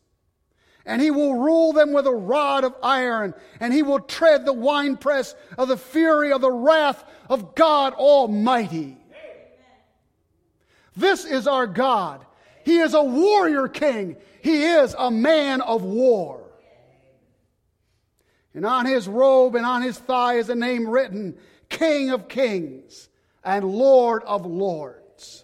And 0.85 1.01
he 1.01 1.09
will 1.09 1.35
rule 1.35 1.73
them 1.73 1.93
with 1.93 2.05
a 2.05 2.13
rod 2.13 2.63
of 2.63 2.75
iron, 2.83 3.33
and 3.59 3.73
he 3.73 3.81
will 3.81 3.99
tread 3.99 4.45
the 4.45 4.53
winepress 4.53 5.33
of 5.57 5.67
the 5.67 5.77
fury 5.77 6.31
of 6.31 6.41
the 6.41 6.51
wrath 6.51 7.03
of 7.27 7.55
God 7.55 7.93
Almighty. 7.93 8.97
This 10.95 11.25
is 11.25 11.47
our 11.47 11.67
God. 11.67 12.25
He 12.63 12.77
is 12.77 12.93
a 12.93 13.03
warrior 13.03 13.67
king. 13.67 14.15
He 14.41 14.63
is 14.63 14.95
a 14.97 15.09
man 15.11 15.61
of 15.61 15.83
war. 15.83 16.43
And 18.53 18.65
on 18.65 18.85
his 18.85 19.07
robe 19.07 19.55
and 19.55 19.65
on 19.65 19.81
his 19.81 19.97
thigh 19.97 20.35
is 20.35 20.49
a 20.49 20.55
name 20.55 20.87
written 20.87 21.35
King 21.67 22.11
of 22.11 22.27
Kings 22.27 23.09
and 23.43 23.65
Lord 23.65 24.23
of 24.23 24.45
Lords. 24.45 25.43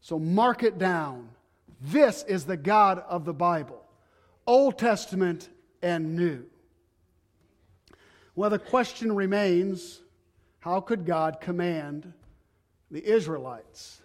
So 0.00 0.18
mark 0.18 0.62
it 0.62 0.78
down. 0.78 1.30
This 1.86 2.22
is 2.22 2.46
the 2.46 2.56
God 2.56 3.04
of 3.10 3.26
the 3.26 3.34
Bible, 3.34 3.84
Old 4.46 4.78
Testament 4.78 5.50
and 5.82 6.16
New. 6.16 6.46
Well, 8.34 8.48
the 8.48 8.58
question 8.58 9.14
remains 9.14 10.00
how 10.60 10.80
could 10.80 11.04
God 11.04 11.42
command 11.42 12.10
the 12.90 13.04
Israelites 13.04 14.00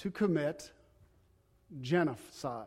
to 0.00 0.10
commit 0.10 0.70
genocide? 1.80 2.66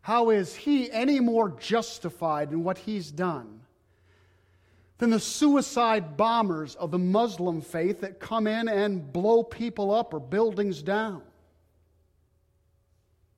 How 0.00 0.30
is 0.30 0.56
he 0.56 0.90
any 0.90 1.20
more 1.20 1.50
justified 1.60 2.50
in 2.50 2.64
what 2.64 2.78
he's 2.78 3.12
done 3.12 3.60
than 4.98 5.10
the 5.10 5.20
suicide 5.20 6.16
bombers 6.16 6.74
of 6.74 6.90
the 6.90 6.98
Muslim 6.98 7.60
faith 7.60 8.00
that 8.00 8.18
come 8.18 8.48
in 8.48 8.68
and 8.68 9.12
blow 9.12 9.44
people 9.44 9.92
up 9.92 10.12
or 10.12 10.18
buildings 10.18 10.82
down? 10.82 11.22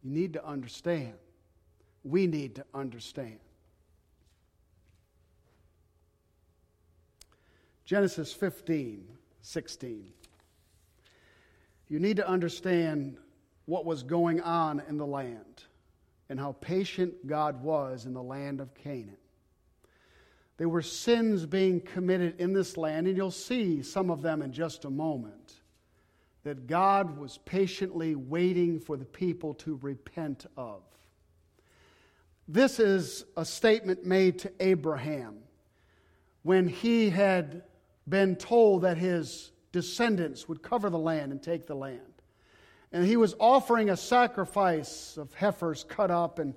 You 0.03 0.11
need 0.11 0.33
to 0.35 0.47
understand. 0.47 1.15
We 2.05 2.27
need 2.27 2.57
to 2.57 2.65
understand. 2.73 3.39
Genesis 7.85 8.33
15, 8.33 9.07
16. 9.43 10.13
You 11.89 11.99
need 11.99 12.17
to 12.17 12.29
understand 12.29 13.19
what 13.67 13.85
was 13.85 14.03
going 14.03 14.41
on 14.41 14.81
in 14.89 14.97
the 14.97 15.07
land 15.07 15.65
and 16.29 16.39
how 16.39 16.53
patient 16.61 17.27
God 17.27 17.63
was 17.63 18.07
in 18.07 18.15
the 18.15 18.23
land 18.23 18.61
of 18.61 18.73
Canaan. 18.75 19.17
There 20.57 20.69
were 20.69 20.83
sins 20.83 21.47
being 21.47 21.81
committed 21.81 22.41
in 22.41 22.53
this 22.53 22.77
land, 22.77 23.09
and 23.09 23.17
you'll 23.17 23.31
see 23.31 23.83
some 23.83 24.11
of 24.11 24.23
them 24.23 24.41
in 24.41 24.53
just 24.53 24.85
a 24.85 24.91
moment 24.91 25.60
that 26.43 26.67
God 26.67 27.19
was 27.19 27.39
patiently 27.45 28.15
waiting 28.15 28.81
for 28.81 28.97
the 28.97 29.05
people 29.05 29.55
to 29.55 29.79
repent 29.83 30.47
of. 30.57 30.83
This 32.49 32.81
is 32.81 33.25
a 33.37 33.45
statement 33.45 34.05
made 34.05 34.41
to 34.41 34.53
Abraham 34.59 35.39
when 36.43 36.67
he 36.67 37.11
had 37.11 37.63
been 38.09 38.35
told 38.37 38.83
that 38.83 38.97
his 38.97 39.53
descendants 39.73 40.49
would 40.49 40.63
cover 40.63 40.91
the 40.91 40.99
land 40.99 41.33
and 41.33 41.43
take 41.43 41.67
the 41.67 41.77
land. 41.77 42.01
And 42.93 43.07
he 43.07 43.17
was 43.17 43.37
offering 43.39 43.91
a 43.91 43.97
sacrifice 43.97 45.17
of 45.17 45.33
heifers 45.35 45.85
cut 45.85 46.11
up 46.11 46.41
and, 46.41 46.55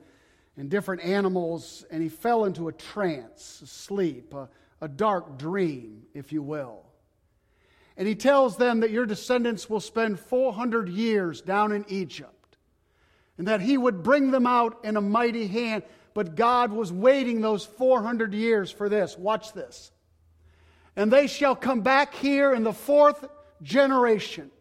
and 0.57 0.69
different 0.69 1.03
animals, 1.03 1.85
and 1.91 2.01
he 2.01 2.09
fell 2.09 2.45
into 2.45 2.69
a 2.69 2.73
trance, 2.73 3.61
a 3.61 3.67
sleep, 3.67 4.33
a, 4.33 4.49
a 4.81 4.87
dark 4.87 5.37
dream, 5.37 6.03
if 6.15 6.33
you 6.33 6.41
will. 6.41 6.85
And 7.97 8.07
he 8.07 8.15
tells 8.15 8.57
them 8.57 8.79
that 8.79 8.91
your 8.91 9.05
descendants 9.05 9.69
will 9.69 9.79
spend 9.79 10.19
400 10.19 10.89
years 10.89 11.41
down 11.41 11.71
in 11.71 11.85
Egypt 11.87 12.57
and 13.37 13.47
that 13.47 13.61
he 13.61 13.77
would 13.77 14.03
bring 14.03 14.31
them 14.31 14.47
out 14.47 14.83
in 14.83 14.97
a 14.97 15.01
mighty 15.01 15.47
hand. 15.47 15.83
But 16.13 16.35
God 16.35 16.71
was 16.71 16.91
waiting 16.91 17.41
those 17.41 17.65
400 17.65 18.33
years 18.33 18.71
for 18.71 18.89
this. 18.89 19.17
Watch 19.17 19.53
this. 19.53 19.91
And 20.95 21.11
they 21.11 21.27
shall 21.27 21.55
come 21.55 21.81
back 21.81 22.13
here 22.13 22.53
in 22.53 22.63
the 22.63 22.73
fourth 22.73 23.27
generation. 23.61 24.51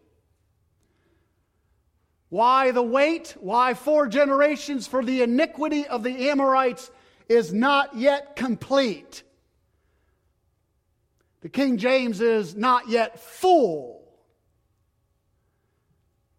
Why 2.29 2.71
the 2.71 2.81
wait? 2.81 3.35
Why 3.39 3.75
four 3.75 4.07
generations? 4.07 4.87
For 4.87 5.03
the 5.03 5.21
iniquity 5.21 5.85
of 5.85 6.01
the 6.01 6.29
Amorites 6.29 6.89
is 7.29 7.53
not 7.53 7.95
yet 7.95 8.35
complete. 8.35 9.21
The 11.43 11.49
King 11.49 11.77
James 11.77 12.21
is 12.21 12.55
not 12.55 12.87
yet 12.87 13.19
full. 13.19 14.01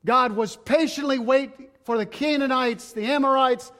God 0.02 0.32
was 0.32 0.56
patiently 0.56 1.18
waiting 1.18 1.68
for 1.84 1.98
the 1.98 2.06
Canaanites, 2.06 2.94
the 2.94 3.04
Amorites, 3.04 3.70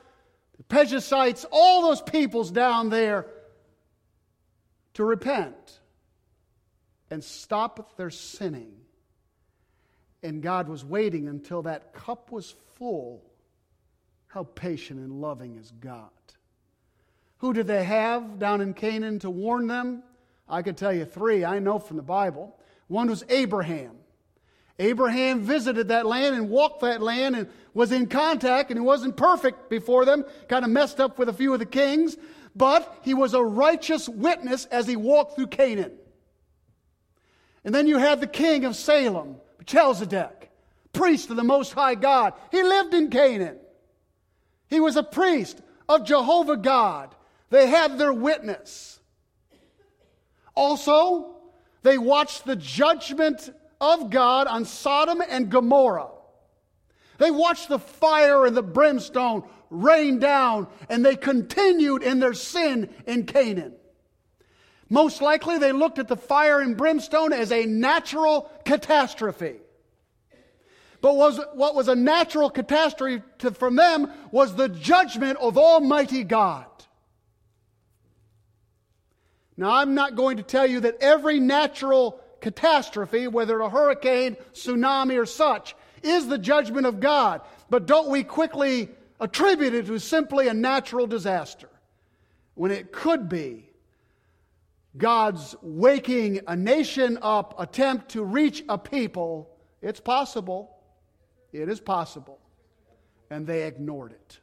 the 0.58 0.62
Perizzites, 0.64 1.46
all 1.50 1.88
those 1.88 2.02
peoples 2.02 2.50
down 2.50 2.90
there 2.90 3.26
to 4.92 5.04
repent 5.04 5.80
and 7.10 7.24
stop 7.24 7.96
their 7.96 8.10
sinning. 8.10 8.72
And 10.22 10.42
God 10.42 10.68
was 10.68 10.84
waiting 10.84 11.26
until 11.26 11.62
that 11.62 11.94
cup 11.94 12.32
was 12.32 12.54
full. 12.74 13.24
How 14.26 14.44
patient 14.44 15.00
and 15.00 15.22
loving 15.22 15.56
is 15.56 15.72
God. 15.80 16.10
Who 17.38 17.54
did 17.54 17.66
they 17.66 17.84
have 17.84 18.38
down 18.38 18.60
in 18.60 18.74
Canaan 18.74 19.20
to 19.20 19.30
warn 19.30 19.68
them? 19.68 20.02
I 20.48 20.62
could 20.62 20.76
tell 20.76 20.92
you 20.92 21.04
three 21.04 21.44
I 21.44 21.58
know 21.58 21.78
from 21.78 21.96
the 21.96 22.02
Bible. 22.02 22.58
One 22.88 23.08
was 23.08 23.24
Abraham. 23.28 23.92
Abraham 24.78 25.40
visited 25.40 25.88
that 25.88 26.04
land 26.04 26.34
and 26.34 26.50
walked 26.50 26.80
that 26.80 27.00
land 27.00 27.36
and 27.36 27.48
was 27.74 27.92
in 27.92 28.06
contact, 28.06 28.70
and 28.70 28.78
he 28.78 28.84
wasn't 28.84 29.16
perfect 29.16 29.70
before 29.70 30.04
them, 30.04 30.24
kind 30.48 30.64
of 30.64 30.70
messed 30.70 31.00
up 31.00 31.18
with 31.18 31.28
a 31.28 31.32
few 31.32 31.52
of 31.52 31.60
the 31.60 31.66
kings, 31.66 32.16
but 32.56 32.98
he 33.02 33.14
was 33.14 33.34
a 33.34 33.42
righteous 33.42 34.08
witness 34.08 34.64
as 34.66 34.86
he 34.86 34.96
walked 34.96 35.36
through 35.36 35.46
Canaan. 35.48 35.92
And 37.64 37.74
then 37.74 37.86
you 37.86 37.98
have 37.98 38.20
the 38.20 38.26
king 38.26 38.64
of 38.64 38.76
Salem, 38.76 39.36
Melchizedek, 39.58 40.50
priest 40.92 41.30
of 41.30 41.36
the 41.36 41.44
Most 41.44 41.72
High 41.72 41.94
God. 41.94 42.34
He 42.50 42.62
lived 42.62 42.94
in 42.94 43.10
Canaan. 43.10 43.58
He 44.68 44.80
was 44.80 44.96
a 44.96 45.02
priest 45.02 45.60
of 45.88 46.04
Jehovah 46.04 46.56
God. 46.56 47.14
They 47.50 47.68
had 47.68 47.98
their 47.98 48.12
witness. 48.12 48.93
Also, 50.54 51.36
they 51.82 51.98
watched 51.98 52.44
the 52.44 52.56
judgment 52.56 53.50
of 53.80 54.10
God 54.10 54.46
on 54.46 54.64
Sodom 54.64 55.22
and 55.28 55.50
Gomorrah. 55.50 56.10
They 57.18 57.30
watched 57.30 57.68
the 57.68 57.78
fire 57.78 58.46
and 58.46 58.56
the 58.56 58.62
brimstone 58.62 59.44
rain 59.70 60.18
down, 60.18 60.68
and 60.88 61.04
they 61.04 61.16
continued 61.16 62.02
in 62.02 62.20
their 62.20 62.34
sin 62.34 62.92
in 63.06 63.26
Canaan. 63.26 63.74
Most 64.88 65.22
likely, 65.22 65.58
they 65.58 65.72
looked 65.72 65.98
at 65.98 66.08
the 66.08 66.16
fire 66.16 66.60
and 66.60 66.76
brimstone 66.76 67.32
as 67.32 67.50
a 67.50 67.66
natural 67.66 68.50
catastrophe. 68.64 69.56
But 71.00 71.16
was, 71.16 71.40
what 71.52 71.74
was 71.74 71.88
a 71.88 71.94
natural 71.94 72.48
catastrophe 72.48 73.22
to, 73.38 73.50
from 73.50 73.76
them 73.76 74.10
was 74.30 74.54
the 74.54 74.68
judgment 74.68 75.38
of 75.38 75.58
Almighty 75.58 76.24
God. 76.24 76.66
Now, 79.56 79.70
I'm 79.70 79.94
not 79.94 80.16
going 80.16 80.38
to 80.38 80.42
tell 80.42 80.66
you 80.66 80.80
that 80.80 80.96
every 81.00 81.38
natural 81.38 82.20
catastrophe, 82.40 83.28
whether 83.28 83.60
a 83.60 83.70
hurricane, 83.70 84.36
tsunami, 84.52 85.16
or 85.20 85.26
such, 85.26 85.74
is 86.02 86.26
the 86.26 86.38
judgment 86.38 86.86
of 86.86 87.00
God. 87.00 87.40
But 87.70 87.86
don't 87.86 88.10
we 88.10 88.22
quickly 88.22 88.90
attribute 89.20 89.74
it 89.74 89.86
to 89.86 89.98
simply 89.98 90.48
a 90.48 90.54
natural 90.54 91.06
disaster 91.06 91.68
when 92.54 92.70
it 92.70 92.92
could 92.92 93.28
be 93.28 93.70
God's 94.96 95.56
waking 95.62 96.40
a 96.46 96.54
nation 96.54 97.18
up 97.22 97.58
attempt 97.58 98.10
to 98.10 98.22
reach 98.22 98.62
a 98.68 98.76
people? 98.76 99.56
It's 99.80 100.00
possible. 100.00 100.76
It 101.52 101.68
is 101.68 101.80
possible. 101.80 102.38
And 103.30 103.46
they 103.46 103.62
ignored 103.62 104.12
it 104.12 104.38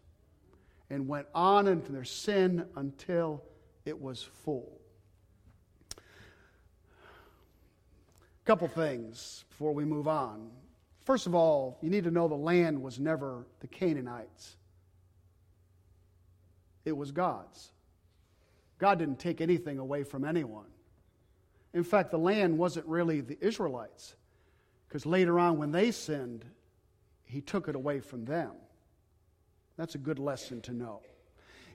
and 0.89 1.07
went 1.07 1.27
on 1.35 1.67
into 1.67 1.91
their 1.91 2.03
sin 2.03 2.65
until 2.75 3.43
it 3.85 4.01
was 4.01 4.23
full. 4.43 4.80
A 8.43 8.45
couple 8.45 8.67
things 8.67 9.45
before 9.49 9.73
we 9.73 9.85
move 9.85 10.07
on. 10.07 10.49
First 11.05 11.27
of 11.27 11.35
all, 11.35 11.77
you 11.81 11.89
need 11.89 12.03
to 12.05 12.11
know 12.11 12.27
the 12.27 12.35
land 12.35 12.81
was 12.81 12.99
never 12.99 13.45
the 13.59 13.67
Canaanites, 13.67 14.55
it 16.85 16.95
was 16.95 17.11
God's. 17.11 17.71
God 18.79 18.97
didn't 18.97 19.19
take 19.19 19.41
anything 19.41 19.77
away 19.77 20.03
from 20.03 20.25
anyone. 20.25 20.65
In 21.73 21.83
fact, 21.83 22.09
the 22.09 22.17
land 22.17 22.57
wasn't 22.57 22.87
really 22.87 23.21
the 23.21 23.37
Israelites, 23.39 24.15
because 24.87 25.05
later 25.05 25.37
on, 25.39 25.59
when 25.59 25.71
they 25.71 25.91
sinned, 25.91 26.43
He 27.25 27.41
took 27.41 27.67
it 27.67 27.75
away 27.75 27.99
from 27.99 28.25
them. 28.25 28.53
That's 29.77 29.93
a 29.93 29.99
good 29.99 30.17
lesson 30.17 30.61
to 30.61 30.73
know. 30.73 31.01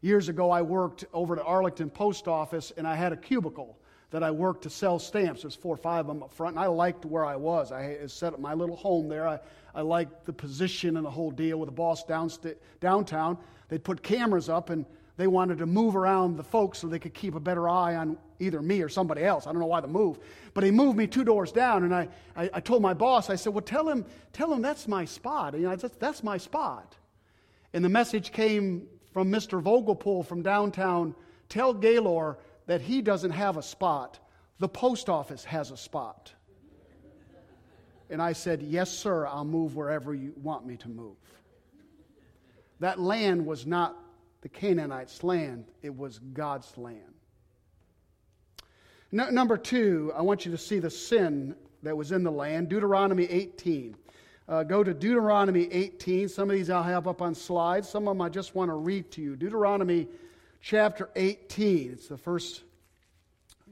Years 0.02 0.28
ago, 0.28 0.50
I 0.50 0.62
worked 0.62 1.04
over 1.12 1.38
at 1.38 1.46
Arlington 1.46 1.90
Post 1.90 2.26
Office, 2.26 2.72
and 2.76 2.86
I 2.86 2.96
had 2.96 3.12
a 3.12 3.16
cubicle 3.16 3.78
that 4.10 4.22
I 4.22 4.30
worked 4.30 4.62
to 4.62 4.70
sell 4.70 4.98
stamps. 4.98 5.42
There's 5.42 5.54
four 5.54 5.74
or 5.74 5.78
five 5.78 6.00
of 6.00 6.06
them 6.06 6.22
up 6.22 6.32
front, 6.32 6.56
and 6.56 6.64
I 6.64 6.68
liked 6.68 7.04
where 7.04 7.24
I 7.24 7.36
was. 7.36 7.72
I 7.72 8.06
set 8.06 8.32
up 8.32 8.40
my 8.40 8.54
little 8.54 8.76
home 8.76 9.08
there. 9.08 9.26
I, 9.26 9.38
I 9.74 9.80
liked 9.80 10.26
the 10.26 10.32
position 10.32 10.96
and 10.96 11.04
the 11.04 11.10
whole 11.10 11.30
deal 11.30 11.58
with 11.58 11.68
the 11.68 11.74
boss 11.74 12.04
downsta- 12.04 12.56
downtown. 12.80 13.36
They'd 13.68 13.82
put 13.82 14.02
cameras 14.02 14.48
up, 14.48 14.70
and 14.70 14.86
they 15.16 15.26
wanted 15.26 15.58
to 15.58 15.66
move 15.66 15.96
around 15.96 16.36
the 16.36 16.44
folks 16.44 16.78
so 16.78 16.86
they 16.86 16.98
could 16.98 17.14
keep 17.14 17.34
a 17.34 17.40
better 17.40 17.68
eye 17.68 17.96
on 17.96 18.16
either 18.38 18.62
me 18.62 18.80
or 18.82 18.88
somebody 18.88 19.24
else. 19.24 19.46
I 19.46 19.52
don't 19.52 19.60
know 19.60 19.66
why 19.66 19.80
the 19.80 19.88
move. 19.88 20.18
But 20.54 20.62
he 20.62 20.70
moved 20.70 20.96
me 20.96 21.06
two 21.06 21.24
doors 21.24 21.50
down, 21.50 21.84
and 21.84 21.94
I, 21.94 22.08
I, 22.36 22.50
I 22.54 22.60
told 22.60 22.82
my 22.82 22.94
boss, 22.94 23.28
I 23.28 23.34
said, 23.34 23.54
Well, 23.54 23.62
tell 23.62 23.88
him, 23.88 24.04
tell 24.32 24.52
him 24.52 24.62
that's 24.62 24.86
my 24.86 25.04
spot. 25.04 25.54
You 25.54 25.60
know, 25.60 25.74
that's, 25.74 25.96
that's 25.96 26.22
my 26.22 26.36
spot. 26.36 26.94
And 27.72 27.84
the 27.84 27.88
message 27.88 28.30
came 28.30 28.86
from 29.12 29.32
Mr. 29.32 29.60
Vogelpool 29.62 30.24
from 30.24 30.42
downtown 30.42 31.14
Tell 31.48 31.72
Gaylor 31.72 32.38
that 32.66 32.80
he 32.80 33.02
doesn't 33.02 33.30
have 33.30 33.56
a 33.56 33.62
spot. 33.62 34.18
The 34.58 34.68
post 34.68 35.08
office 35.08 35.44
has 35.44 35.70
a 35.70 35.76
spot. 35.76 36.32
And 38.08 38.22
I 38.22 38.32
said, 38.32 38.62
Yes, 38.62 38.90
sir, 38.90 39.26
I'll 39.26 39.44
move 39.44 39.76
wherever 39.76 40.14
you 40.14 40.32
want 40.42 40.66
me 40.66 40.76
to 40.78 40.88
move. 40.88 41.16
That 42.80 43.00
land 43.00 43.44
was 43.44 43.66
not 43.66 43.96
the 44.42 44.48
Canaanites' 44.48 45.24
land, 45.24 45.64
it 45.82 45.96
was 45.96 46.18
God's 46.18 46.76
land. 46.76 47.14
No, 49.12 49.30
number 49.30 49.56
two, 49.56 50.12
I 50.16 50.22
want 50.22 50.44
you 50.44 50.52
to 50.52 50.58
see 50.58 50.78
the 50.78 50.90
sin 50.90 51.54
that 51.82 51.96
was 51.96 52.12
in 52.12 52.22
the 52.22 52.30
land. 52.30 52.68
Deuteronomy 52.68 53.24
18. 53.24 53.96
Uh, 54.48 54.62
go 54.62 54.84
to 54.84 54.94
Deuteronomy 54.94 55.68
18. 55.72 56.28
Some 56.28 56.50
of 56.50 56.56
these 56.56 56.70
I'll 56.70 56.82
have 56.82 57.08
up 57.08 57.22
on 57.22 57.34
slides. 57.34 57.88
Some 57.88 58.06
of 58.06 58.16
them 58.16 58.20
I 58.20 58.28
just 58.28 58.54
want 58.54 58.70
to 58.70 58.74
read 58.74 59.10
to 59.12 59.22
you. 59.22 59.36
Deuteronomy 59.36 60.08
chapter 60.60 61.08
18. 61.16 61.92
It's 61.92 62.08
the 62.08 62.16
first, 62.16 62.62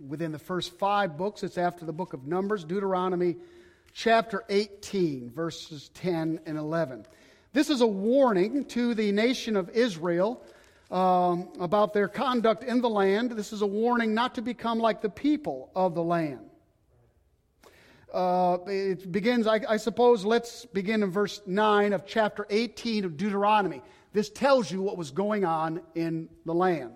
within 0.07 0.33
the 0.33 0.38
first 0.38 0.79
five 0.79 1.16
books, 1.16 1.42
it's 1.42 1.59
after 1.59 1.85
the 1.85 1.92
book 1.92 2.12
of 2.12 2.27
Numbers, 2.27 2.64
Deuteronomy 2.64 3.37
chapter 3.92 4.44
18, 4.49 5.31
verses 5.31 5.90
10 5.94 6.40
and 6.47 6.59
11. 6.59 7.07
This 7.53 7.70
is 7.70 7.81
a 7.81 7.87
warning 7.87 8.64
to 8.66 8.94
the 8.94 9.12
nation 9.12 9.57
of 9.57 9.70
Israel 9.70 10.42
um, 10.90 11.49
about 11.61 11.94
their 11.94 12.09
conduct 12.09 12.64
in 12.64 12.81
the 12.81 12.88
land. 12.88 13.31
This 13.33 13.53
is 13.53 13.62
a 13.62 13.66
warning 13.66 14.12
not 14.12 14.35
to 14.35 14.42
become 14.42 14.81
like 14.81 15.01
the 15.01 15.09
people 15.09 15.70
of 15.75 15.94
the 15.94 16.03
land. 16.03 16.51
Uh, 18.12 18.59
it 18.66 19.11
begins, 19.11 19.47
I, 19.47 19.61
I 19.68 19.77
suppose, 19.77 20.25
let's 20.25 20.66
begin 20.66 21.03
in 21.03 21.11
verse 21.11 21.40
9 21.47 21.92
of 21.92 22.07
chapter 22.07 22.47
18 22.49 23.05
of 23.05 23.16
Deuteronomy. 23.16 23.83
This 24.14 24.31
tells 24.31 24.70
you 24.70 24.81
what 24.81 24.96
was 24.96 25.11
going 25.11 25.44
on 25.44 25.83
in 25.96 26.29
the 26.46 26.55
land. 26.55 26.92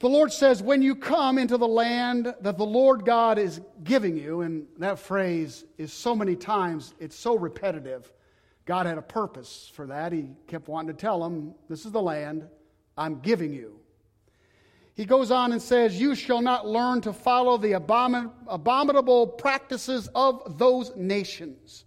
The 0.00 0.08
Lord 0.08 0.30
says, 0.30 0.62
When 0.62 0.82
you 0.82 0.94
come 0.94 1.38
into 1.38 1.56
the 1.56 1.66
land 1.66 2.34
that 2.42 2.58
the 2.58 2.66
Lord 2.66 3.06
God 3.06 3.38
is 3.38 3.60
giving 3.82 4.18
you, 4.18 4.42
and 4.42 4.66
that 4.78 4.98
phrase 4.98 5.64
is 5.78 5.90
so 5.90 6.14
many 6.14 6.36
times, 6.36 6.92
it's 7.00 7.16
so 7.16 7.38
repetitive. 7.38 8.12
God 8.66 8.84
had 8.84 8.98
a 8.98 9.02
purpose 9.02 9.70
for 9.74 9.86
that. 9.86 10.12
He 10.12 10.28
kept 10.46 10.68
wanting 10.68 10.94
to 10.94 11.00
tell 11.00 11.20
them, 11.20 11.54
This 11.70 11.86
is 11.86 11.92
the 11.92 12.02
land 12.02 12.46
I'm 12.98 13.20
giving 13.20 13.54
you. 13.54 13.80
He 14.94 15.06
goes 15.06 15.30
on 15.30 15.52
and 15.52 15.62
says, 15.62 15.98
You 15.98 16.14
shall 16.14 16.42
not 16.42 16.66
learn 16.68 17.00
to 17.00 17.14
follow 17.14 17.56
the 17.56 17.72
abominable 17.72 19.26
practices 19.26 20.10
of 20.14 20.58
those 20.58 20.94
nations. 20.96 21.86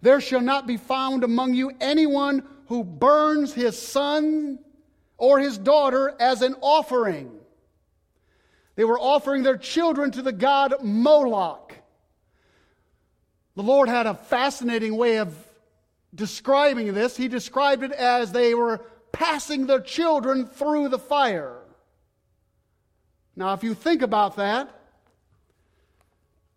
There 0.00 0.22
shall 0.22 0.40
not 0.40 0.66
be 0.66 0.78
found 0.78 1.22
among 1.22 1.52
you 1.52 1.72
anyone 1.80 2.44
who 2.68 2.84
burns 2.84 3.52
his 3.52 3.80
son 3.80 4.58
or 5.16 5.40
his 5.40 5.58
daughter 5.58 6.14
as 6.20 6.42
an 6.42 6.54
offering. 6.60 7.32
They 8.76 8.84
were 8.84 9.00
offering 9.00 9.42
their 9.42 9.56
children 9.56 10.12
to 10.12 10.22
the 10.22 10.32
god 10.32 10.74
Moloch. 10.82 11.74
The 13.56 13.62
Lord 13.62 13.88
had 13.88 14.06
a 14.06 14.14
fascinating 14.14 14.96
way 14.96 15.18
of 15.18 15.34
describing 16.14 16.94
this. 16.94 17.16
He 17.16 17.26
described 17.26 17.82
it 17.82 17.92
as 17.92 18.30
they 18.30 18.54
were 18.54 18.84
passing 19.10 19.66
their 19.66 19.80
children 19.80 20.46
through 20.46 20.90
the 20.90 20.98
fire. 20.98 21.56
Now, 23.34 23.54
if 23.54 23.64
you 23.64 23.74
think 23.74 24.02
about 24.02 24.36
that, 24.36 24.70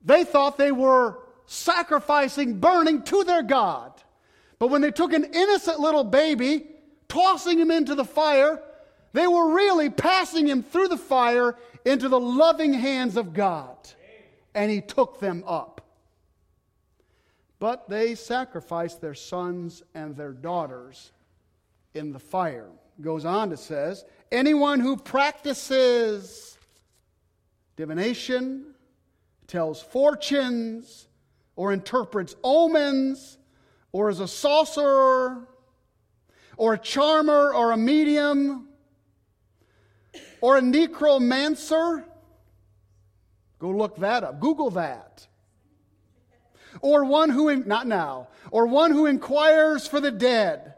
they 0.04 0.24
thought 0.24 0.58
they 0.58 0.72
were 0.72 1.20
sacrificing, 1.46 2.60
burning 2.60 3.04
to 3.04 3.24
their 3.24 3.44
God. 3.44 3.94
But 4.62 4.70
when 4.70 4.82
they 4.82 4.92
took 4.92 5.12
an 5.12 5.24
innocent 5.24 5.80
little 5.80 6.04
baby, 6.04 6.68
tossing 7.08 7.58
him 7.58 7.72
into 7.72 7.96
the 7.96 8.06
fire, 8.06 8.62
they 9.12 9.26
were 9.26 9.56
really 9.56 9.90
passing 9.90 10.46
him 10.46 10.62
through 10.62 10.90
the 10.90 10.98
fire 10.98 11.56
into 11.84 12.08
the 12.08 12.20
loving 12.20 12.72
hands 12.72 13.18
of 13.18 13.34
God. 13.34 13.76
And 14.54 14.70
he 14.70 14.80
took 14.80 15.20
them 15.20 15.44
up. 15.48 15.82
But 17.58 17.90
they 17.90 18.14
sacrificed 18.14 19.02
their 19.02 19.16
sons 19.16 19.82
and 19.96 20.16
their 20.16 20.32
daughters 20.32 21.12
in 21.96 22.14
the 22.14 22.20
fire. 22.20 22.70
Goes 23.02 23.26
on 23.26 23.50
to 23.50 23.58
says, 23.58 24.06
anyone 24.32 24.80
who 24.80 24.96
practices 24.96 26.56
divination, 27.78 28.76
tells 29.48 29.82
fortunes, 29.82 31.08
or 31.56 31.74
interprets 31.74 32.36
omens, 32.44 33.40
or 33.92 34.10
as 34.10 34.20
a 34.20 34.28
sorcerer, 34.28 35.48
or 36.58 36.74
a 36.74 36.78
charmer, 36.78 37.54
or 37.54 37.72
a 37.72 37.78
medium, 37.78 38.68
or 40.42 40.58
a 40.58 40.62
necromancer. 40.62 42.06
Go 43.60 43.70
look 43.70 43.98
that 43.98 44.24
up. 44.24 44.40
Google 44.40 44.72
that. 44.72 45.28
Or 46.82 47.04
one 47.04 47.30
who, 47.30 47.56
not 47.58 47.88
now, 47.88 48.30
or 48.50 48.66
one 48.66 48.92
who 48.92 49.06
inquires 49.06 49.88
for 49.88 50.00
the 50.00 50.12
dead 50.12 50.72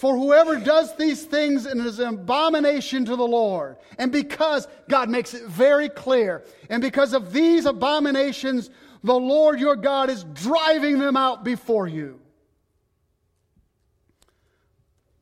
for 0.00 0.16
whoever 0.16 0.56
does 0.56 0.96
these 0.96 1.24
things 1.24 1.66
is 1.66 1.98
an 1.98 2.14
abomination 2.14 3.04
to 3.04 3.16
the 3.16 3.26
Lord. 3.26 3.76
And 3.98 4.10
because 4.10 4.66
God 4.88 5.10
makes 5.10 5.34
it 5.34 5.44
very 5.44 5.90
clear, 5.90 6.42
and 6.70 6.80
because 6.80 7.12
of 7.12 7.34
these 7.34 7.66
abominations, 7.66 8.70
the 9.02 9.18
Lord 9.18 9.60
your 9.60 9.76
God 9.76 10.10
is 10.10 10.24
driving 10.24 10.98
them 10.98 11.16
out 11.16 11.44
before 11.44 11.88
you. 11.88 12.20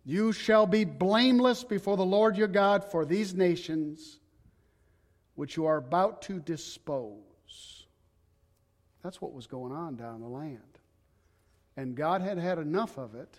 You 0.04 0.32
shall 0.32 0.66
be 0.66 0.84
blameless 0.84 1.64
before 1.64 1.96
the 1.96 2.04
Lord 2.04 2.36
your 2.36 2.48
God 2.48 2.82
for 2.82 3.04
these 3.04 3.34
nations 3.34 4.18
which 5.34 5.56
you 5.56 5.66
are 5.66 5.76
about 5.76 6.22
to 6.22 6.40
dispose. 6.40 7.86
That's 9.02 9.20
what 9.20 9.32
was 9.32 9.46
going 9.46 9.72
on 9.72 9.96
down 9.96 10.20
the 10.20 10.26
land. 10.26 10.58
And 11.76 11.94
God 11.94 12.22
had 12.22 12.38
had 12.38 12.58
enough 12.58 12.98
of 12.98 13.14
it 13.14 13.38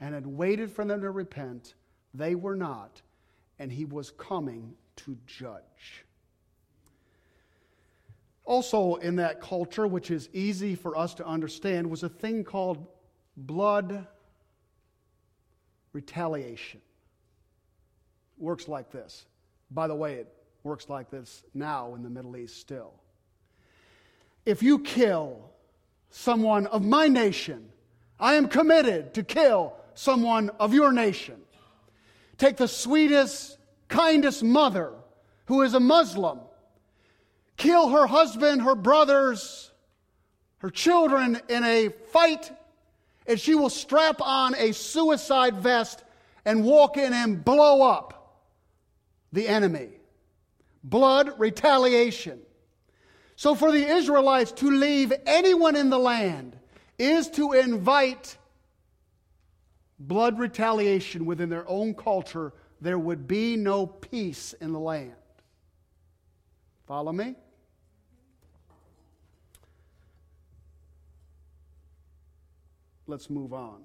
and 0.00 0.12
had 0.12 0.26
waited 0.26 0.70
for 0.70 0.84
them 0.84 1.00
to 1.00 1.10
repent. 1.10 1.74
They 2.12 2.34
were 2.34 2.56
not, 2.56 3.00
and 3.58 3.72
he 3.72 3.84
was 3.84 4.10
coming 4.10 4.74
to 4.96 5.16
judge. 5.26 6.04
Also, 8.48 8.94
in 8.94 9.16
that 9.16 9.42
culture, 9.42 9.86
which 9.86 10.10
is 10.10 10.30
easy 10.32 10.74
for 10.74 10.96
us 10.96 11.12
to 11.12 11.26
understand, 11.26 11.90
was 11.90 12.02
a 12.02 12.08
thing 12.08 12.44
called 12.44 12.86
blood 13.36 14.06
retaliation. 15.92 16.80
Works 18.38 18.66
like 18.66 18.90
this. 18.90 19.26
By 19.70 19.86
the 19.86 19.94
way, 19.94 20.14
it 20.14 20.32
works 20.62 20.88
like 20.88 21.10
this 21.10 21.42
now 21.52 21.94
in 21.94 22.02
the 22.02 22.08
Middle 22.08 22.38
East 22.38 22.58
still. 22.58 22.94
If 24.46 24.62
you 24.62 24.78
kill 24.78 25.50
someone 26.08 26.68
of 26.68 26.82
my 26.82 27.06
nation, 27.06 27.68
I 28.18 28.36
am 28.36 28.48
committed 28.48 29.12
to 29.12 29.24
kill 29.24 29.74
someone 29.92 30.48
of 30.58 30.72
your 30.72 30.90
nation. 30.90 31.36
Take 32.38 32.56
the 32.56 32.66
sweetest, 32.66 33.58
kindest 33.88 34.42
mother 34.42 34.94
who 35.44 35.60
is 35.60 35.74
a 35.74 35.80
Muslim, 35.80 36.38
kill 37.58 37.90
her 37.90 38.06
husband, 38.06 38.62
her 38.62 38.74
brothers, 38.74 39.70
her 40.58 40.70
children 40.70 41.40
in 41.48 41.64
a 41.64 41.90
fight, 42.12 42.50
and 43.26 43.38
she 43.38 43.54
will 43.54 43.68
strap 43.68 44.22
on 44.22 44.54
a 44.54 44.72
suicide 44.72 45.56
vest 45.56 46.02
and 46.44 46.64
walk 46.64 46.96
in 46.96 47.12
and 47.12 47.44
blow 47.44 47.82
up 47.82 48.38
the 49.32 49.46
enemy. 49.46 49.90
Blood 50.82 51.38
retaliation. 51.38 52.40
So, 53.36 53.54
for 53.54 53.70
the 53.70 53.86
Israelites 53.86 54.52
to 54.52 54.70
leave 54.70 55.12
anyone 55.26 55.76
in 55.76 55.90
the 55.90 55.98
land 55.98 56.58
is 56.98 57.28
to 57.30 57.52
invite 57.52 58.36
blood 59.98 60.38
retaliation 60.38 61.26
within 61.26 61.48
their 61.48 61.68
own 61.68 61.94
culture, 61.94 62.52
there 62.80 62.98
would 62.98 63.28
be 63.28 63.56
no 63.56 63.86
peace 63.86 64.54
in 64.60 64.72
the 64.72 64.78
land. 64.78 65.12
Follow 66.86 67.12
me? 67.12 67.36
Let's 73.08 73.30
move 73.30 73.54
on. 73.54 73.80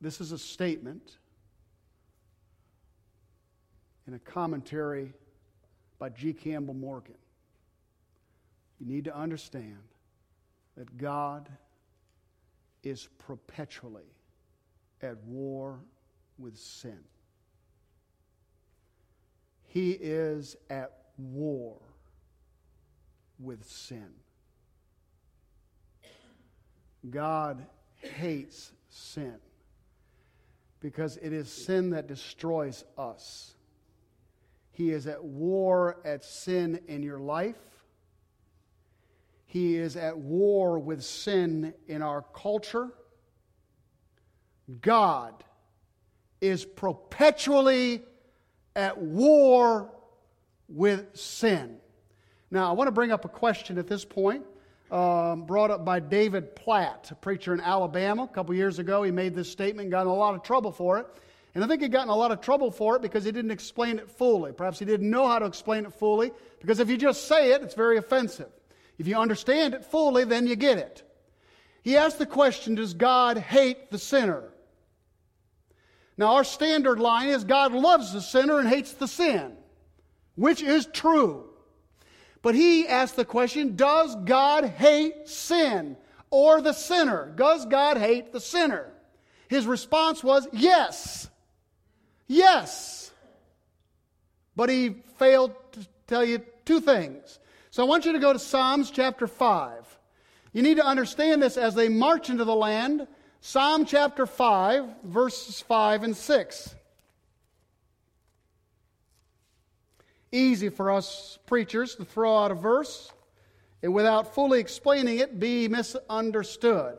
This 0.00 0.20
is 0.20 0.32
a 0.32 0.38
statement 0.38 1.18
in 4.08 4.14
a 4.14 4.18
commentary 4.18 5.12
by 6.00 6.08
G. 6.08 6.32
Campbell 6.32 6.74
Morgan. 6.74 7.14
You 8.80 8.86
need 8.86 9.04
to 9.04 9.16
understand 9.16 9.78
that 10.76 10.98
God 10.98 11.48
is 12.82 13.08
perpetually 13.18 14.10
at 15.02 15.22
war 15.24 15.78
with 16.36 16.58
sin. 16.58 16.98
He 19.70 19.92
is 19.92 20.56
at 20.68 20.90
war 21.16 21.76
with 23.38 23.64
sin. 23.64 24.08
God 27.08 27.64
hates 27.94 28.72
sin 28.88 29.36
because 30.80 31.18
it 31.18 31.32
is 31.32 31.48
sin 31.52 31.90
that 31.90 32.08
destroys 32.08 32.84
us. 32.98 33.54
He 34.72 34.90
is 34.90 35.06
at 35.06 35.22
war 35.22 35.98
at 36.04 36.24
sin 36.24 36.80
in 36.88 37.04
your 37.04 37.20
life. 37.20 37.54
He 39.46 39.76
is 39.76 39.94
at 39.94 40.18
war 40.18 40.80
with 40.80 41.04
sin 41.04 41.74
in 41.86 42.02
our 42.02 42.22
culture. 42.34 42.88
God 44.80 45.44
is 46.40 46.64
perpetually 46.64 48.02
at 48.80 48.96
war 48.98 49.90
with 50.68 51.16
sin. 51.16 51.76
Now, 52.50 52.70
I 52.70 52.72
want 52.72 52.88
to 52.88 52.92
bring 52.92 53.12
up 53.12 53.26
a 53.26 53.28
question 53.28 53.76
at 53.78 53.86
this 53.86 54.04
point, 54.04 54.44
um, 54.90 55.44
brought 55.44 55.70
up 55.70 55.84
by 55.84 56.00
David 56.00 56.56
Platt, 56.56 57.10
a 57.10 57.14
preacher 57.14 57.52
in 57.52 57.60
Alabama. 57.60 58.24
A 58.24 58.28
couple 58.28 58.54
years 58.54 58.78
ago, 58.78 59.02
he 59.02 59.10
made 59.10 59.34
this 59.34 59.50
statement, 59.50 59.90
got 59.90 60.02
in 60.02 60.06
a 60.08 60.14
lot 60.14 60.34
of 60.34 60.42
trouble 60.42 60.72
for 60.72 60.98
it. 60.98 61.06
And 61.54 61.62
I 61.62 61.66
think 61.66 61.82
he 61.82 61.88
got 61.88 62.04
in 62.04 62.08
a 62.08 62.16
lot 62.16 62.32
of 62.32 62.40
trouble 62.40 62.70
for 62.70 62.96
it 62.96 63.02
because 63.02 63.24
he 63.24 63.32
didn't 63.32 63.50
explain 63.50 63.98
it 63.98 64.08
fully. 64.08 64.52
Perhaps 64.52 64.78
he 64.78 64.84
didn't 64.86 65.10
know 65.10 65.28
how 65.28 65.38
to 65.38 65.46
explain 65.46 65.84
it 65.84 65.92
fully 65.92 66.32
because 66.60 66.80
if 66.80 66.88
you 66.88 66.96
just 66.96 67.28
say 67.28 67.52
it, 67.52 67.62
it's 67.62 67.74
very 67.74 67.98
offensive. 67.98 68.48
If 68.98 69.06
you 69.06 69.16
understand 69.16 69.74
it 69.74 69.84
fully, 69.84 70.24
then 70.24 70.46
you 70.46 70.56
get 70.56 70.78
it. 70.78 71.02
He 71.82 71.96
asked 71.96 72.18
the 72.18 72.26
question 72.26 72.76
Does 72.76 72.94
God 72.94 73.36
hate 73.36 73.90
the 73.90 73.98
sinner? 73.98 74.52
Now, 76.20 76.34
our 76.34 76.44
standard 76.44 77.00
line 77.00 77.30
is 77.30 77.44
God 77.44 77.72
loves 77.72 78.12
the 78.12 78.20
sinner 78.20 78.58
and 78.58 78.68
hates 78.68 78.92
the 78.92 79.08
sin, 79.08 79.56
which 80.34 80.62
is 80.62 80.84
true. 80.84 81.48
But 82.42 82.54
he 82.54 82.86
asked 82.86 83.16
the 83.16 83.24
question 83.24 83.74
Does 83.74 84.14
God 84.26 84.66
hate 84.66 85.30
sin 85.30 85.96
or 86.28 86.60
the 86.60 86.74
sinner? 86.74 87.32
Does 87.34 87.64
God 87.64 87.96
hate 87.96 88.34
the 88.34 88.40
sinner? 88.40 88.92
His 89.48 89.66
response 89.66 90.22
was 90.22 90.46
yes. 90.52 91.30
Yes. 92.26 93.10
But 94.54 94.68
he 94.68 94.96
failed 95.18 95.54
to 95.72 95.88
tell 96.06 96.22
you 96.22 96.42
two 96.66 96.80
things. 96.80 97.38
So 97.70 97.82
I 97.82 97.88
want 97.88 98.04
you 98.04 98.12
to 98.12 98.18
go 98.18 98.34
to 98.34 98.38
Psalms 98.38 98.90
chapter 98.90 99.26
5. 99.26 99.98
You 100.52 100.60
need 100.60 100.76
to 100.76 100.84
understand 100.84 101.42
this 101.42 101.56
as 101.56 101.74
they 101.74 101.88
march 101.88 102.28
into 102.28 102.44
the 102.44 102.54
land. 102.54 103.06
Psalm 103.42 103.86
chapter 103.86 104.26
5, 104.26 105.02
verses 105.04 105.60
5 105.62 106.02
and 106.04 106.16
6. 106.16 106.74
Easy 110.30 110.68
for 110.68 110.90
us 110.90 111.38
preachers 111.46 111.96
to 111.96 112.04
throw 112.04 112.36
out 112.36 112.50
a 112.50 112.54
verse 112.54 113.10
and 113.82 113.94
without 113.94 114.34
fully 114.34 114.60
explaining 114.60 115.18
it 115.18 115.40
be 115.40 115.68
misunderstood. 115.68 116.98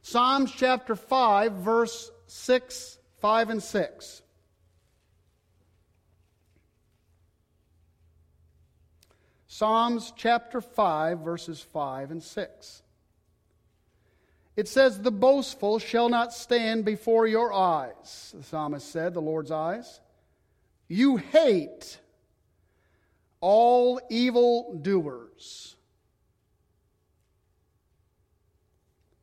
Psalms 0.00 0.50
chapter 0.50 0.96
5, 0.96 1.52
verse 1.52 2.10
6 2.26 2.98
5 3.20 3.50
and 3.50 3.62
6. 3.62 4.22
Psalms 9.46 10.12
chapter 10.16 10.60
5, 10.60 11.20
verses 11.20 11.60
5 11.60 12.10
and 12.10 12.22
6. 12.22 12.82
It 14.56 14.68
says, 14.68 15.00
The 15.00 15.10
boastful 15.10 15.78
shall 15.78 16.08
not 16.08 16.32
stand 16.32 16.84
before 16.84 17.26
your 17.26 17.52
eyes, 17.52 18.34
the 18.36 18.42
psalmist 18.42 18.90
said, 18.90 19.14
the 19.14 19.20
Lord's 19.20 19.50
eyes. 19.50 20.00
You 20.88 21.16
hate 21.16 21.98
all 23.40 24.00
evil 24.10 24.78
doers. 24.80 25.76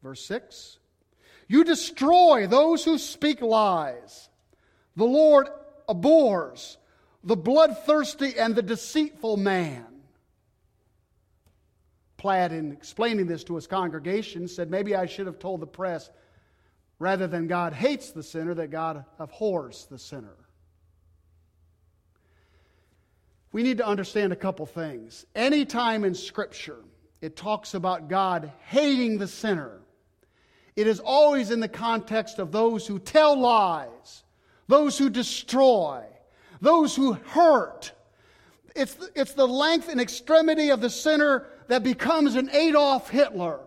Verse 0.01 0.23
6 0.25 0.79
You 1.47 1.63
destroy 1.63 2.47
those 2.47 2.83
who 2.83 2.97
speak 2.97 3.41
lies. 3.41 4.29
The 4.95 5.05
Lord 5.05 5.47
abhors 5.87 6.77
the 7.23 7.35
bloodthirsty 7.35 8.37
and 8.37 8.55
the 8.55 8.61
deceitful 8.61 9.37
man. 9.37 9.85
Platt, 12.19 12.51
in 12.51 12.73
explaining 12.73 13.25
this 13.25 13.43
to 13.45 13.55
his 13.55 13.65
congregation, 13.65 14.47
said, 14.47 14.69
Maybe 14.69 14.93
I 14.93 15.08
should 15.08 15.25
have 15.25 15.39
told 15.39 15.62
the 15.62 15.67
press, 15.67 16.12
rather 16.99 17.25
than 17.25 17.47
God 17.47 17.73
hates 17.73 18.12
the 18.12 18.21
sinner, 18.21 18.53
that 18.53 18.69
God 18.69 19.05
abhors 19.17 19.88
the 19.89 19.97
sinner. 19.97 20.36
We 23.51 23.63
need 23.63 23.77
to 23.77 23.88
understand 23.88 24.32
a 24.32 24.36
couple 24.36 24.65
things. 24.65 25.25
Anytime 25.34 26.03
in 26.03 26.13
Scripture 26.13 26.84
it 27.21 27.36
talks 27.36 27.73
about 27.73 28.10
God 28.10 28.51
hating 28.65 29.17
the 29.17 29.27
sinner, 29.27 29.79
it 30.75 30.88
is 30.88 30.99
always 30.99 31.51
in 31.51 31.62
the 31.62 31.67
context 31.67 32.38
of 32.38 32.51
those 32.51 32.86
who 32.86 32.99
tell 32.99 33.39
lies, 33.39 34.23
those 34.67 34.97
who 34.97 35.10
destroy, 35.10 36.03
those 36.60 36.95
who 36.95 37.13
hurt. 37.13 37.93
It's, 38.75 38.95
it's 39.15 39.34
the 39.34 39.47
length 39.47 39.89
and 39.89 39.99
extremity 39.99 40.69
of 40.69 40.82
the 40.82 40.89
sinner 40.89 41.47
that 41.69 41.84
becomes 41.84 42.36
an 42.36 42.49
Adolf 42.49 43.10
Hitler 43.10 43.60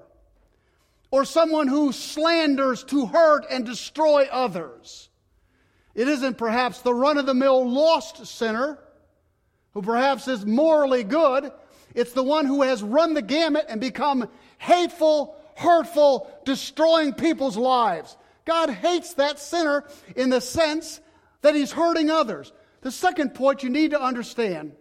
or 1.10 1.24
someone 1.24 1.68
who 1.68 1.92
slanders 1.92 2.82
to 2.84 3.06
hurt 3.06 3.46
and 3.48 3.64
destroy 3.64 4.26
others. 4.30 5.08
It 5.94 6.08
isn't 6.08 6.36
perhaps 6.36 6.80
the 6.80 6.92
run 6.92 7.16
of 7.16 7.26
the 7.26 7.34
mill 7.34 7.68
lost 7.68 8.26
sinner 8.26 8.78
who 9.72 9.82
perhaps 9.82 10.26
is 10.26 10.44
morally 10.44 11.04
good. 11.04 11.52
It's 11.94 12.12
the 12.12 12.24
one 12.24 12.46
who 12.46 12.62
has 12.62 12.82
run 12.82 13.14
the 13.14 13.22
gamut 13.22 13.66
and 13.68 13.80
become 13.80 14.28
hateful, 14.58 15.36
hurtful, 15.54 16.28
destroying 16.44 17.12
people's 17.12 17.56
lives. 17.56 18.16
God 18.44 18.70
hates 18.70 19.14
that 19.14 19.38
sinner 19.38 19.84
in 20.16 20.28
the 20.30 20.40
sense 20.40 21.00
that 21.42 21.54
he's 21.54 21.70
hurting 21.70 22.10
others. 22.10 22.52
The 22.80 22.90
second 22.90 23.34
point 23.34 23.62
you 23.62 23.70
need 23.70 23.92
to 23.92 24.02
understand, 24.02 24.72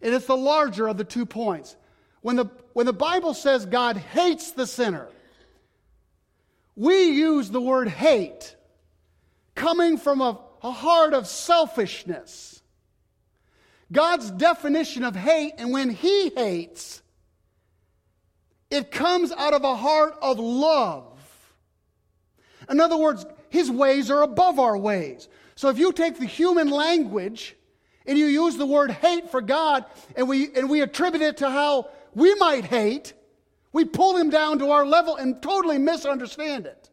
and 0.00 0.12
it's 0.12 0.26
the 0.26 0.36
larger 0.36 0.88
of 0.88 0.96
the 0.96 1.04
two 1.04 1.24
points, 1.24 1.76
when 2.22 2.36
the, 2.36 2.46
when 2.72 2.86
the 2.86 2.92
Bible 2.92 3.34
says 3.34 3.66
God 3.66 3.96
hates 3.96 4.52
the 4.52 4.66
sinner, 4.66 5.08
we 6.74 7.04
use 7.10 7.50
the 7.50 7.60
word 7.60 7.88
hate 7.88 8.56
coming 9.54 9.98
from 9.98 10.20
a, 10.20 10.40
a 10.62 10.70
heart 10.70 11.12
of 11.12 11.26
selfishness. 11.26 12.62
God's 13.90 14.30
definition 14.30 15.04
of 15.04 15.14
hate, 15.14 15.52
and 15.58 15.70
when 15.70 15.90
He 15.90 16.30
hates, 16.30 17.02
it 18.70 18.90
comes 18.90 19.32
out 19.32 19.52
of 19.52 19.64
a 19.64 19.76
heart 19.76 20.14
of 20.22 20.38
love. 20.38 21.20
In 22.70 22.80
other 22.80 22.96
words, 22.96 23.26
His 23.50 23.70
ways 23.70 24.10
are 24.10 24.22
above 24.22 24.58
our 24.58 24.78
ways. 24.78 25.28
So 25.56 25.68
if 25.68 25.78
you 25.78 25.92
take 25.92 26.18
the 26.18 26.26
human 26.26 26.70
language 26.70 27.54
and 28.06 28.18
you 28.18 28.26
use 28.26 28.56
the 28.56 28.66
word 28.66 28.90
hate 28.90 29.30
for 29.30 29.42
God 29.42 29.84
and 30.16 30.26
we, 30.26 30.54
and 30.54 30.70
we 30.70 30.80
attribute 30.80 31.22
it 31.22 31.36
to 31.38 31.50
how 31.50 31.90
we 32.14 32.34
might 32.36 32.64
hate, 32.64 33.14
we 33.72 33.84
pull 33.84 34.16
him 34.16 34.30
down 34.30 34.58
to 34.58 34.70
our 34.70 34.86
level 34.86 35.16
and 35.16 35.40
totally 35.42 35.78
misunderstand 35.78 36.66
it. 36.66 36.90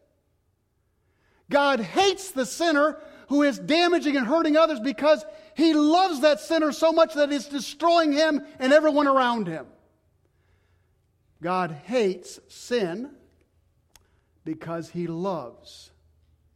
God 1.49 1.79
hates 1.79 2.31
the 2.31 2.45
sinner 2.45 2.99
who 3.27 3.43
is 3.43 3.59
damaging 3.59 4.17
and 4.17 4.25
hurting 4.25 4.55
others 4.55 4.79
because 4.79 5.25
he 5.55 5.73
loves 5.73 6.21
that 6.21 6.39
sinner 6.39 6.71
so 6.71 6.91
much 6.91 7.13
that 7.15 7.31
it's 7.31 7.47
destroying 7.47 8.11
him 8.11 8.45
and 8.59 8.71
everyone 8.71 9.07
around 9.07 9.47
him. 9.47 9.65
God 11.41 11.71
hates 11.85 12.39
sin 12.47 13.11
because 14.45 14.89
he 14.89 15.07
loves 15.07 15.91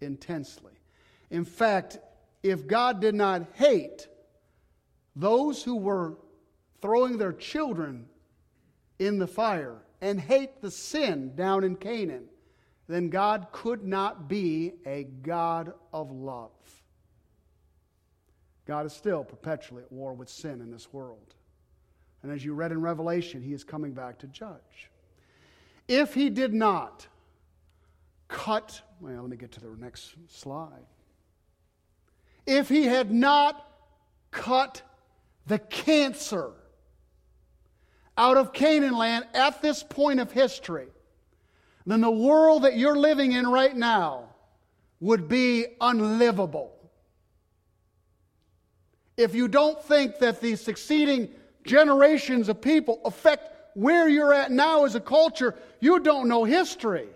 intensely. 0.01 0.73
In 1.29 1.45
fact, 1.45 1.99
if 2.41 2.67
God 2.67 2.99
did 2.99 3.15
not 3.15 3.47
hate 3.53 4.07
those 5.15 5.63
who 5.63 5.75
were 5.75 6.17
throwing 6.81 7.17
their 7.17 7.33
children 7.33 8.07
in 9.05 9.19
the 9.19 9.27
fire 9.27 9.77
and 10.01 10.19
hate 10.19 10.61
the 10.61 10.71
sin 10.71 11.35
down 11.35 11.63
in 11.63 11.75
Canaan, 11.75 12.25
then 12.87 13.09
God 13.09 13.47
could 13.51 13.85
not 13.85 14.27
be 14.27 14.73
a 14.85 15.03
God 15.03 15.73
of 15.93 16.11
love. 16.11 16.51
God 18.65 18.85
is 18.85 18.93
still 18.93 19.23
perpetually 19.23 19.83
at 19.83 19.91
war 19.91 20.13
with 20.13 20.29
sin 20.29 20.61
in 20.61 20.71
this 20.71 20.91
world. 20.91 21.35
And 22.21 22.31
as 22.31 22.43
you 22.43 22.53
read 22.53 22.71
in 22.71 22.81
Revelation, 22.81 23.41
he 23.41 23.53
is 23.53 23.63
coming 23.63 23.93
back 23.93 24.19
to 24.19 24.27
judge. 24.27 24.89
If 25.87 26.13
he 26.13 26.29
did 26.29 26.53
not 26.53 27.07
cut, 28.29 28.81
well, 29.01 29.21
let 29.21 29.29
me 29.29 29.37
get 29.37 29.51
to 29.53 29.59
the 29.59 29.75
next 29.77 30.15
slide. 30.29 30.85
If 32.45 32.69
he 32.69 32.83
had 32.85 33.11
not 33.11 33.67
cut 34.31 34.81
the 35.45 35.59
cancer 35.59 36.53
out 38.17 38.37
of 38.37 38.53
Canaan 38.53 38.95
land 38.95 39.25
at 39.33 39.61
this 39.61 39.83
point 39.83 40.19
of 40.19 40.31
history, 40.31 40.87
then 41.85 42.01
the 42.01 42.11
world 42.11 42.63
that 42.63 42.77
you're 42.77 42.97
living 42.97 43.33
in 43.33 43.47
right 43.47 43.75
now 43.75 44.29
would 44.99 45.27
be 45.27 45.65
unlivable. 45.81 46.71
If 49.17 49.35
you 49.35 49.47
don't 49.47 49.81
think 49.83 50.19
that 50.19 50.41
the 50.41 50.55
succeeding 50.55 51.29
generations 51.65 52.49
of 52.49 52.61
people 52.61 53.01
affect 53.05 53.49
where 53.75 54.07
you're 54.07 54.33
at 54.33 54.51
now 54.51 54.85
as 54.85 54.95
a 54.95 54.99
culture, 54.99 55.55
you 55.79 55.99
don't 55.99 56.27
know 56.27 56.43
history. 56.43 57.07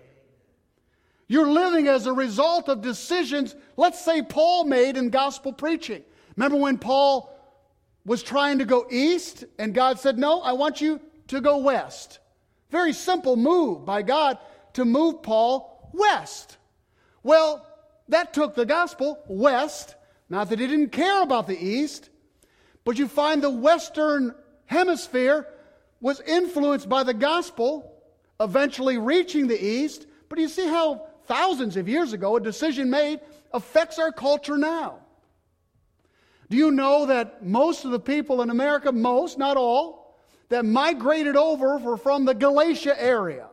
You're 1.27 1.49
living 1.49 1.87
as 1.87 2.05
a 2.05 2.13
result 2.13 2.69
of 2.69 2.81
decisions, 2.81 3.55
let's 3.75 4.03
say 4.03 4.21
Paul 4.21 4.65
made 4.65 4.97
in 4.97 5.09
gospel 5.09 5.53
preaching. 5.53 6.03
Remember 6.35 6.57
when 6.57 6.77
Paul 6.77 7.36
was 8.07 8.23
trying 8.23 8.59
to 8.59 8.65
go 8.65 8.87
east, 8.89 9.43
and 9.59 9.73
God 9.73 9.99
said, 9.99 10.17
No, 10.17 10.39
I 10.39 10.53
want 10.53 10.79
you 10.79 11.01
to 11.27 11.41
go 11.41 11.57
west. 11.57 12.19
Very 12.71 12.93
simple 12.93 13.35
move 13.35 13.85
by 13.85 14.01
God 14.01 14.37
to 14.73 14.85
move 14.85 15.21
Paul 15.21 15.91
west. 15.93 16.57
Well, 17.21 17.67
that 18.07 18.33
took 18.33 18.55
the 18.55 18.65
gospel 18.65 19.19
west. 19.27 19.95
Not 20.29 20.49
that 20.49 20.59
he 20.59 20.67
didn't 20.67 20.93
care 20.93 21.21
about 21.21 21.47
the 21.47 21.61
east, 21.61 22.09
but 22.85 22.97
you 22.97 23.09
find 23.09 23.43
the 23.43 23.49
western 23.49 24.33
hemisphere 24.65 25.45
was 25.99 26.21
influenced 26.21 26.87
by 26.87 27.03
the 27.03 27.13
gospel, 27.13 27.93
eventually 28.39 28.97
reaching 28.97 29.47
the 29.47 29.61
east. 29.61 30.07
But 30.29 30.39
you 30.39 30.47
see 30.47 30.67
how 30.67 31.07
thousands 31.25 31.75
of 31.75 31.89
years 31.89 32.13
ago 32.13 32.37
a 32.37 32.41
decision 32.41 32.89
made 32.89 33.19
affects 33.51 33.99
our 33.99 34.13
culture 34.13 34.57
now. 34.57 34.99
Do 36.49 36.57
you 36.57 36.71
know 36.71 37.07
that 37.07 37.45
most 37.45 37.85
of 37.85 37.91
the 37.91 37.99
people 37.99 38.41
in 38.41 38.49
America, 38.49 38.91
most, 38.91 39.37
not 39.37 39.57
all, 39.57 40.15
that 40.49 40.65
migrated 40.65 41.35
over 41.35 41.77
were 41.77 41.97
from 41.97 42.25
the 42.25 42.33
Galatia 42.33 43.01
area? 43.01 43.47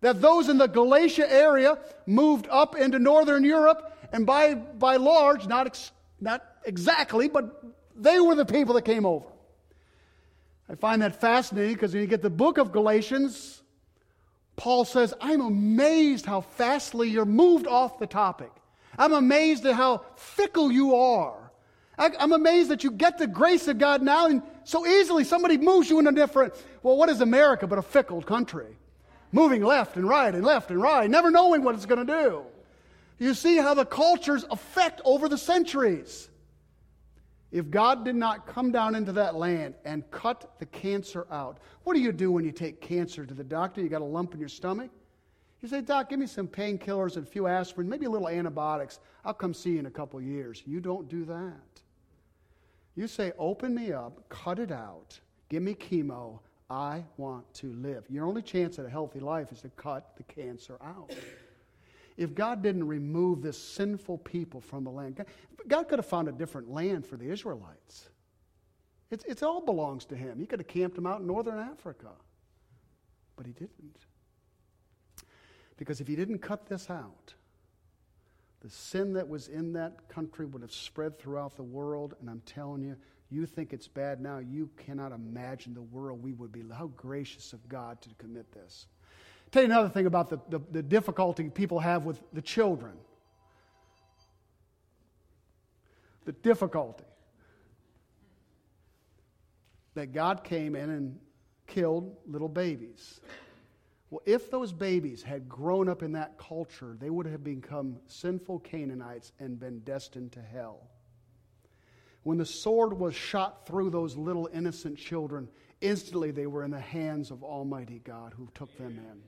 That 0.00 0.20
those 0.20 0.50
in 0.50 0.58
the 0.58 0.66
Galatia 0.66 1.30
area 1.30 1.78
moved 2.06 2.46
up 2.50 2.76
into 2.76 2.98
northern 2.98 3.42
Europe, 3.42 3.96
and 4.12 4.26
by, 4.26 4.54
by 4.54 4.96
large, 4.96 5.46
not, 5.46 5.66
ex, 5.66 5.92
not 6.20 6.44
exactly, 6.66 7.28
but 7.28 7.64
they 7.96 8.20
were 8.20 8.34
the 8.34 8.44
people 8.44 8.74
that 8.74 8.84
came 8.84 9.06
over. 9.06 9.26
I 10.68 10.74
find 10.74 11.00
that 11.02 11.20
fascinating 11.20 11.74
because 11.74 11.92
when 11.92 12.02
you 12.02 12.08
get 12.08 12.22
the 12.22 12.30
book 12.30 12.58
of 12.58 12.70
Galatians, 12.70 13.62
Paul 14.56 14.84
says, 14.84 15.14
I'm 15.20 15.40
amazed 15.40 16.26
how 16.26 16.42
fastly 16.42 17.08
you're 17.08 17.24
moved 17.24 17.66
off 17.66 17.98
the 17.98 18.06
topic. 18.06 18.50
I'm 18.98 19.12
amazed 19.12 19.66
at 19.66 19.74
how 19.74 20.04
fickle 20.16 20.70
you 20.70 20.94
are. 20.94 21.43
I'm 21.96 22.32
amazed 22.32 22.70
that 22.70 22.82
you 22.82 22.90
get 22.90 23.18
the 23.18 23.26
grace 23.26 23.68
of 23.68 23.78
God 23.78 24.02
now 24.02 24.26
and 24.26 24.42
so 24.64 24.86
easily 24.86 25.22
somebody 25.22 25.58
moves 25.58 25.88
you 25.88 25.98
in 25.98 26.06
a 26.06 26.12
different, 26.12 26.54
well, 26.82 26.96
what 26.96 27.08
is 27.08 27.20
America 27.20 27.66
but 27.66 27.78
a 27.78 27.82
fickle 27.82 28.20
country? 28.20 28.76
Moving 29.30 29.62
left 29.62 29.96
and 29.96 30.08
right 30.08 30.34
and 30.34 30.44
left 30.44 30.70
and 30.70 30.80
right, 30.80 31.08
never 31.08 31.30
knowing 31.30 31.62
what 31.62 31.74
it's 31.74 31.86
going 31.86 32.04
to 32.04 32.12
do. 32.22 32.42
You 33.18 33.34
see 33.34 33.56
how 33.56 33.74
the 33.74 33.84
cultures 33.84 34.44
affect 34.50 35.00
over 35.04 35.28
the 35.28 35.38
centuries. 35.38 36.28
If 37.52 37.70
God 37.70 38.04
did 38.04 38.16
not 38.16 38.48
come 38.48 38.72
down 38.72 38.96
into 38.96 39.12
that 39.12 39.36
land 39.36 39.74
and 39.84 40.08
cut 40.10 40.58
the 40.58 40.66
cancer 40.66 41.26
out, 41.30 41.58
what 41.84 41.94
do 41.94 42.00
you 42.00 42.10
do 42.10 42.32
when 42.32 42.44
you 42.44 42.50
take 42.50 42.80
cancer 42.80 43.24
to 43.24 43.34
the 43.34 43.44
doctor? 43.44 43.80
You 43.80 43.88
got 43.88 44.02
a 44.02 44.04
lump 44.04 44.34
in 44.34 44.40
your 44.40 44.48
stomach? 44.48 44.90
You 45.62 45.68
say, 45.68 45.80
Doc, 45.80 46.10
give 46.10 46.18
me 46.18 46.26
some 46.26 46.48
painkillers 46.48 47.16
and 47.16 47.26
a 47.26 47.30
few 47.30 47.46
aspirin, 47.46 47.88
maybe 47.88 48.06
a 48.06 48.10
little 48.10 48.28
antibiotics. 48.28 48.98
I'll 49.24 49.32
come 49.32 49.54
see 49.54 49.70
you 49.70 49.78
in 49.78 49.86
a 49.86 49.90
couple 49.90 50.20
years. 50.20 50.62
You 50.66 50.80
don't 50.80 51.08
do 51.08 51.24
that. 51.26 51.73
You 52.96 53.08
say, 53.08 53.32
open 53.38 53.74
me 53.74 53.92
up, 53.92 54.28
cut 54.28 54.58
it 54.58 54.70
out, 54.70 55.18
give 55.48 55.62
me 55.62 55.74
chemo. 55.74 56.40
I 56.70 57.04
want 57.18 57.52
to 57.54 57.72
live. 57.74 58.04
Your 58.08 58.26
only 58.26 58.40
chance 58.40 58.78
at 58.78 58.86
a 58.86 58.88
healthy 58.88 59.20
life 59.20 59.52
is 59.52 59.60
to 59.62 59.68
cut 59.70 60.16
the 60.16 60.22
cancer 60.22 60.78
out. 60.82 61.14
If 62.16 62.34
God 62.34 62.62
didn't 62.62 62.86
remove 62.86 63.42
this 63.42 63.58
sinful 63.58 64.18
people 64.18 64.60
from 64.60 64.84
the 64.84 64.90
land, 64.90 65.24
God 65.68 65.88
could 65.88 65.98
have 65.98 66.06
found 66.06 66.28
a 66.28 66.32
different 66.32 66.70
land 66.70 67.06
for 67.06 67.16
the 67.16 67.30
Israelites. 67.30 68.08
It's, 69.10 69.24
it 69.24 69.42
all 69.42 69.60
belongs 69.60 70.04
to 70.06 70.16
Him. 70.16 70.38
He 70.38 70.46
could 70.46 70.60
have 70.60 70.68
camped 70.68 70.96
them 70.96 71.06
out 71.06 71.20
in 71.20 71.26
northern 71.26 71.58
Africa, 71.58 72.10
but 73.36 73.46
He 73.46 73.52
didn't. 73.52 73.98
Because 75.76 76.00
if 76.00 76.08
He 76.08 76.16
didn't 76.16 76.38
cut 76.38 76.66
this 76.66 76.88
out, 76.88 77.34
the 78.64 78.70
sin 78.70 79.12
that 79.12 79.28
was 79.28 79.48
in 79.48 79.74
that 79.74 80.08
country 80.08 80.46
would 80.46 80.62
have 80.62 80.72
spread 80.72 81.18
throughout 81.18 81.54
the 81.54 81.62
world, 81.62 82.14
and 82.18 82.30
I'm 82.30 82.40
telling 82.46 82.82
you, 82.82 82.96
you 83.28 83.44
think 83.44 83.74
it's 83.74 83.86
bad 83.86 84.22
now, 84.22 84.38
you 84.38 84.70
cannot 84.78 85.12
imagine 85.12 85.74
the 85.74 85.82
world 85.82 86.22
we 86.22 86.32
would 86.32 86.50
be. 86.50 86.62
How 86.72 86.86
gracious 86.96 87.52
of 87.52 87.68
God 87.68 88.00
to 88.00 88.08
commit 88.16 88.50
this. 88.52 88.86
Tell 89.50 89.62
you 89.62 89.66
another 89.66 89.90
thing 89.90 90.06
about 90.06 90.30
the, 90.30 90.38
the, 90.48 90.60
the 90.72 90.82
difficulty 90.82 91.50
people 91.50 91.78
have 91.78 92.06
with 92.06 92.22
the 92.32 92.40
children. 92.40 92.94
The 96.24 96.32
difficulty 96.32 97.04
that 99.92 100.14
God 100.14 100.42
came 100.42 100.74
in 100.74 100.88
and 100.88 101.18
killed 101.66 102.16
little 102.26 102.48
babies. 102.48 103.20
Well, 104.14 104.22
if 104.26 104.48
those 104.48 104.72
babies 104.72 105.24
had 105.24 105.48
grown 105.48 105.88
up 105.88 106.04
in 106.04 106.12
that 106.12 106.38
culture, 106.38 106.96
they 107.00 107.10
would 107.10 107.26
have 107.26 107.42
become 107.42 107.96
sinful 108.06 108.60
Canaanites 108.60 109.32
and 109.40 109.58
been 109.58 109.80
destined 109.80 110.30
to 110.34 110.40
hell. 110.40 110.86
When 112.22 112.38
the 112.38 112.46
sword 112.46 112.92
was 112.92 113.16
shot 113.16 113.66
through 113.66 113.90
those 113.90 114.16
little 114.16 114.48
innocent 114.54 114.98
children, 114.98 115.48
instantly 115.80 116.30
they 116.30 116.46
were 116.46 116.62
in 116.62 116.70
the 116.70 116.78
hands 116.78 117.32
of 117.32 117.42
Almighty 117.42 118.02
God 118.04 118.32
who 118.36 118.48
took 118.54 118.78
them 118.78 119.00
in. 119.04 119.20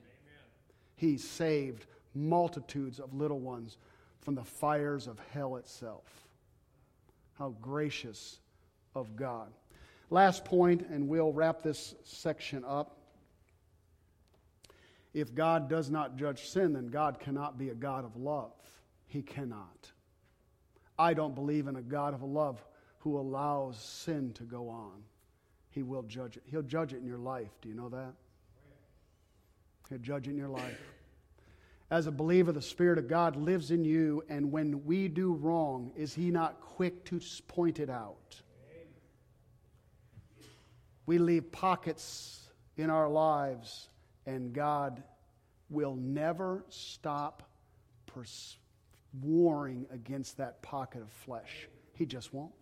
He 0.94 1.18
saved 1.18 1.87
multitudes 2.14 3.01
of 3.01 3.12
little 3.12 3.40
ones 3.40 3.79
from 4.20 4.37
the 4.37 4.44
fires 4.44 5.09
of 5.09 5.18
hell 5.33 5.57
itself. 5.57 6.29
How 7.37 7.57
gracious 7.61 8.38
of 8.94 9.16
God. 9.16 9.49
Last 10.11 10.44
point, 10.44 10.87
and 10.88 11.09
we'll 11.09 11.33
wrap 11.33 11.61
this 11.61 11.96
section 12.05 12.62
up. 12.64 12.96
If 15.16 15.35
God 15.35 15.70
does 15.70 15.90
not 15.90 16.18
judge 16.18 16.46
sin, 16.46 16.74
then 16.74 16.88
God 16.88 17.18
cannot 17.18 17.57
be 17.57 17.70
a 17.70 17.74
God 17.74 18.05
of 18.05 18.16
love. 18.16 18.52
He 19.07 19.22
cannot. 19.22 19.90
I 20.98 21.14
don't 21.14 21.35
believe 21.35 21.68
in 21.68 21.76
a 21.76 21.81
God 21.81 22.12
of 22.12 22.22
love 22.22 22.62
who 22.98 23.18
allows 23.18 23.83
sin 23.83 24.35
to 24.35 24.42
go 24.42 24.68
on. 24.68 25.02
He 25.70 25.83
will 25.83 26.02
judge 26.02 26.37
it. 26.37 26.42
He'll 26.44 26.61
judge 26.61 26.92
it 26.92 26.98
in 26.98 27.07
your 27.07 27.16
life. 27.16 27.48
Do 27.62 27.70
you 27.70 27.74
know 27.74 27.88
that? 27.88 28.12
He'll 29.88 30.00
judge 30.00 30.29
it 30.29 30.33
in 30.33 30.37
your 30.37 30.50
life. 30.50 30.79
As 31.90 32.07
a 32.07 32.12
believer, 32.12 32.52
the 32.52 32.61
Spirit 32.61 32.98
of 32.98 33.09
God 33.09 33.37
lives 33.37 33.70
in 33.70 33.87
you, 33.87 34.22
and 34.29 34.52
when 34.52 34.85
we 34.85 35.09
do 35.09 35.33
wrong, 35.33 35.92
is 35.96 36.12
He 36.12 36.31
not 36.31 36.61
quick 36.61 37.07
to 37.07 37.22
point 37.48 37.81
it 37.81 37.88
out? 37.88 38.42
We 41.07 41.16
leave 41.16 41.50
pockets 41.52 42.50
in 42.76 42.90
our 42.90 43.09
lives, 43.09 43.88
and 44.27 44.53
God 44.53 45.03
will 45.71 45.95
never 45.95 46.65
stop 46.69 47.49
pers- 48.07 48.57
warring 49.23 49.87
against 49.93 50.39
that 50.39 50.62
pocket 50.62 51.03
of 51.03 51.11
flesh. 51.11 51.69
He 51.95 52.07
just 52.07 52.33
won't. 52.35 52.53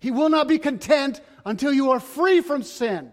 He 0.00 0.10
will 0.10 0.28
not 0.28 0.48
be 0.48 0.58
content 0.58 1.20
until 1.44 1.72
you 1.72 1.92
are 1.92 2.00
free 2.00 2.40
from 2.40 2.62
sin, 2.62 3.12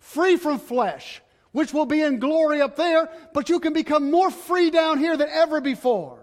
free 0.00 0.36
from 0.36 0.58
flesh, 0.58 1.22
which 1.52 1.72
will 1.72 1.86
be 1.86 2.00
in 2.00 2.18
glory 2.18 2.60
up 2.60 2.76
there, 2.76 3.10
but 3.34 3.48
you 3.48 3.60
can 3.60 3.72
become 3.72 4.10
more 4.10 4.30
free 4.30 4.70
down 4.70 4.98
here 4.98 5.16
than 5.16 5.28
ever 5.28 5.60
before. 5.60 6.18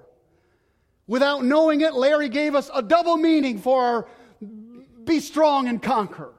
Without 1.07 1.43
knowing 1.43 1.81
it, 1.81 1.93
Larry 1.93 2.29
gave 2.29 2.55
us 2.55 2.69
a 2.73 2.81
double 2.81 3.17
meaning 3.17 3.59
for 3.59 3.83
our 3.83 4.07
be 5.03 5.19
strong 5.19 5.67
and 5.67 5.81
conquer. 5.81 6.33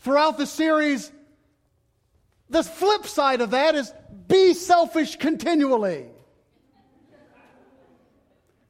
Throughout 0.00 0.36
the 0.36 0.46
series, 0.46 1.10
the 2.50 2.62
flip 2.62 3.06
side 3.06 3.40
of 3.40 3.50
that 3.50 3.74
is 3.74 3.92
be 4.28 4.54
selfish 4.54 5.16
continually. 5.16 6.06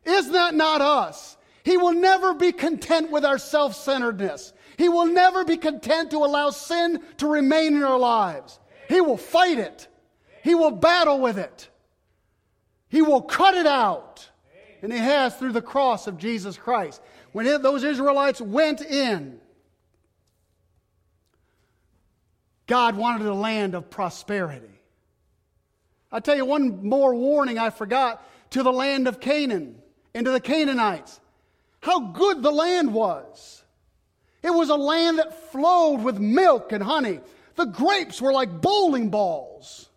Is 0.04 0.30
that 0.30 0.54
not 0.54 0.80
us? 0.80 1.36
He 1.64 1.76
will 1.76 1.92
never 1.92 2.32
be 2.32 2.52
content 2.52 3.10
with 3.10 3.24
our 3.24 3.38
self 3.38 3.74
centeredness. 3.74 4.52
He 4.78 4.88
will 4.88 5.06
never 5.06 5.44
be 5.44 5.56
content 5.56 6.10
to 6.12 6.18
allow 6.18 6.50
sin 6.50 7.00
to 7.18 7.26
remain 7.26 7.74
in 7.76 7.82
our 7.82 7.98
lives. 7.98 8.60
He 8.88 9.00
will 9.00 9.16
fight 9.16 9.58
it. 9.58 9.88
He 10.42 10.54
will 10.54 10.70
battle 10.70 11.20
with 11.20 11.38
it. 11.38 11.68
He 12.88 13.02
will 13.02 13.22
cut 13.22 13.54
it 13.54 13.66
out. 13.66 14.30
And 14.82 14.92
he 14.92 14.98
has 14.98 15.34
through 15.36 15.52
the 15.52 15.62
cross 15.62 16.06
of 16.06 16.18
Jesus 16.18 16.56
Christ. 16.56 17.02
When 17.32 17.46
those 17.62 17.82
Israelites 17.82 18.40
went 18.40 18.80
in, 18.80 19.40
God 22.66 22.96
wanted 22.96 23.26
a 23.26 23.35
land 23.35 23.74
of 23.74 23.90
prosperity. 23.90 24.81
I'll 26.11 26.20
tell 26.20 26.37
you 26.37 26.44
one 26.44 26.87
more 26.87 27.14
warning 27.14 27.59
I 27.59 27.70
forgot 27.70 28.24
to 28.50 28.62
the 28.62 28.72
land 28.72 29.09
of 29.09 29.20
Canaan 29.20 29.76
and 30.14 30.24
to 30.24 30.33
the 30.33 30.40
Canaanites. 30.40 31.20
How 31.81 32.00
good 32.00 32.42
the 32.42 32.50
land 32.50 32.92
was. 32.92 33.62
It 34.42 34.50
was 34.50 34.70
a 34.70 34.76
land 34.76 35.18
that 35.18 35.50
flowed 35.52 36.02
with 36.02 36.18
milk 36.18 36.72
and 36.72 36.83
honey. 36.83 37.20
The 37.57 37.66
grapes 37.66 38.20
were 38.20 38.33
like 38.33 38.61
bowling 38.61 39.11
balls. 39.11 39.88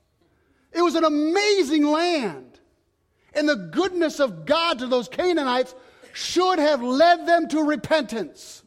It 0.72 0.82
was 0.82 0.96
an 0.96 1.04
amazing 1.04 1.86
land. 1.86 2.60
And 3.34 3.48
the 3.48 3.56
goodness 3.56 4.20
of 4.20 4.46
God 4.46 4.80
to 4.80 4.88
those 4.88 5.08
Canaanites 5.08 5.74
should 6.14 6.60
have 6.60 6.82
led 6.82 7.28
them 7.28 7.48
to 7.50 7.64
repentance. 7.64 8.64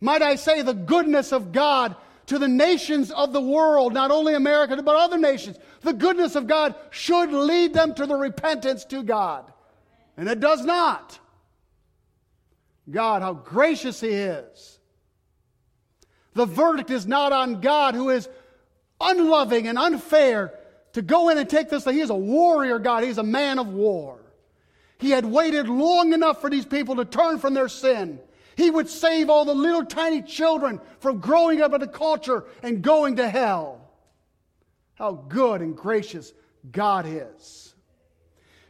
Might 0.00 0.22
I 0.22 0.36
say, 0.36 0.62
the 0.62 0.74
goodness 0.74 1.32
of 1.32 1.52
God 1.52 1.96
to 2.26 2.38
the 2.38 2.48
nations 2.48 3.10
of 3.10 3.32
the 3.32 3.40
world, 3.40 3.92
not 3.92 4.10
only 4.10 4.34
America, 4.34 4.80
but 4.82 4.96
other 4.96 5.18
nations. 5.18 5.58
The 5.82 5.92
goodness 5.92 6.34
of 6.36 6.46
God 6.46 6.74
should 6.90 7.30
lead 7.30 7.74
them 7.74 7.94
to 7.94 8.06
the 8.06 8.14
repentance 8.14 8.84
to 8.86 9.02
God. 9.02 9.52
And 10.16 10.28
it 10.28 10.40
does 10.40 10.64
not. 10.64 11.18
God, 12.90 13.22
how 13.22 13.34
gracious 13.34 14.00
He 14.00 14.08
is. 14.08 14.78
The 16.34 16.46
verdict 16.46 16.90
is 16.90 17.06
not 17.06 17.32
on 17.32 17.60
God, 17.60 17.94
who 17.94 18.10
is 18.10 18.28
unloving 19.00 19.68
and 19.68 19.78
unfair 19.78 20.54
to 20.94 21.02
go 21.02 21.28
in 21.28 21.38
and 21.38 21.48
take 21.48 21.68
this. 21.68 21.84
He 21.84 22.00
is 22.00 22.10
a 22.10 22.14
warrior 22.14 22.78
God, 22.78 23.04
He's 23.04 23.18
a 23.18 23.22
man 23.22 23.58
of 23.58 23.68
war. 23.68 24.20
He 24.98 25.10
had 25.10 25.24
waited 25.24 25.68
long 25.68 26.12
enough 26.12 26.40
for 26.40 26.48
these 26.48 26.64
people 26.64 26.96
to 26.96 27.04
turn 27.04 27.38
from 27.38 27.54
their 27.54 27.68
sin. 27.68 28.18
He 28.56 28.70
would 28.70 28.88
save 28.88 29.30
all 29.30 29.44
the 29.44 29.54
little 29.54 29.84
tiny 29.84 30.22
children 30.22 30.80
from 31.00 31.18
growing 31.18 31.60
up 31.60 31.72
in 31.74 31.82
a 31.82 31.88
culture 31.88 32.44
and 32.62 32.82
going 32.82 33.16
to 33.16 33.28
hell. 33.28 33.90
How 34.94 35.12
good 35.12 35.60
and 35.60 35.76
gracious 35.76 36.32
God 36.70 37.06
is. 37.06 37.74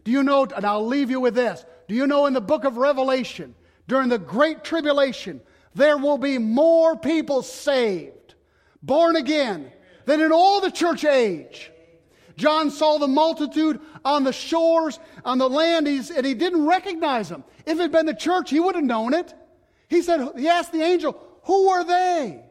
Do 0.05 0.11
you 0.11 0.23
know, 0.23 0.45
and 0.45 0.65
I'll 0.65 0.87
leave 0.87 1.11
you 1.11 1.21
with 1.21 1.35
this. 1.35 1.65
Do 1.89 1.95
you 1.95 2.07
know 2.07 2.27
in 2.27 2.33
the 2.33 2.41
book 2.41 2.65
of 2.65 2.77
Revelation, 2.77 3.55
during 3.89 4.09
the 4.09 4.19
Great 4.19 4.65
Tribulation, 4.65 5.41
there 5.75 5.99
will 5.99 6.19
be 6.19 6.39
more 6.39 6.97
people 6.97 7.43
saved, 7.43 8.35
born 8.83 9.17
again, 9.17 9.71
than 10.07 10.21
in 10.21 10.33
all 10.33 10.61
the 10.61 10.71
church 10.71 11.05
age. 11.05 11.71
John 12.37 12.71
saw 12.71 12.99
the 12.99 13.09
multitude 13.09 13.81
on 14.05 14.25
the 14.25 14.33
shores, 14.33 14.99
on 15.25 15.39
the 15.39 15.49
land, 15.49 15.87
and 15.87 16.27
he 16.27 16.35
didn't 16.35 16.67
recognize 16.67 17.29
them. 17.29 17.45
If 17.65 17.79
it 17.79 17.83
had 17.83 17.93
been 17.93 18.07
the 18.07 18.15
church, 18.15 18.51
he 18.51 18.61
would 18.61 18.75
have 18.75 18.85
known 18.85 19.15
it. 19.15 19.35
He 19.95 20.03
said, 20.03 20.29
he 20.37 20.49
asked 20.49 20.73
the 20.73 20.83
angel, 20.83 21.17
Who 21.45 21.69
are 21.69 21.85
they? 21.85 22.43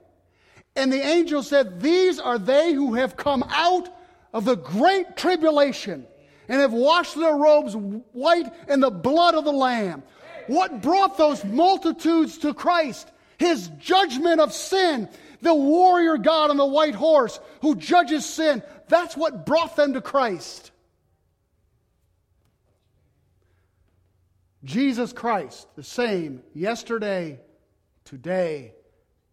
And 0.77 0.91
the 0.91 1.05
angel 1.05 1.43
said, 1.43 1.81
These 1.81 2.17
are 2.17 2.39
they 2.39 2.71
who 2.71 2.93
have 2.93 3.17
come 3.17 3.43
out 3.49 3.89
of 4.33 4.45
the 4.45 4.55
great 4.55 5.17
tribulation 5.17 6.07
and 6.47 6.61
have 6.61 6.71
washed 6.71 7.15
their 7.15 7.35
robes 7.35 7.75
white 7.75 8.49
in 8.69 8.79
the 8.79 8.89
blood 8.89 9.35
of 9.35 9.43
the 9.43 9.51
Lamb. 9.51 10.03
What 10.47 10.81
brought 10.81 11.17
those 11.17 11.43
multitudes 11.43 12.37
to 12.39 12.53
Christ? 12.53 13.11
His 13.37 13.67
judgment 13.77 14.39
of 14.39 14.53
sin. 14.53 15.09
The 15.41 15.53
warrior 15.53 16.17
God 16.17 16.49
on 16.49 16.55
the 16.55 16.65
white 16.65 16.95
horse 16.95 17.41
who 17.61 17.75
judges 17.75 18.25
sin. 18.25 18.63
That's 18.87 19.17
what 19.17 19.45
brought 19.45 19.75
them 19.75 19.93
to 19.93 20.01
Christ. 20.01 20.71
Jesus 24.63 25.11
Christ, 25.11 25.67
the 25.75 25.83
same 25.83 26.41
yesterday, 26.53 27.39
today, 28.05 28.73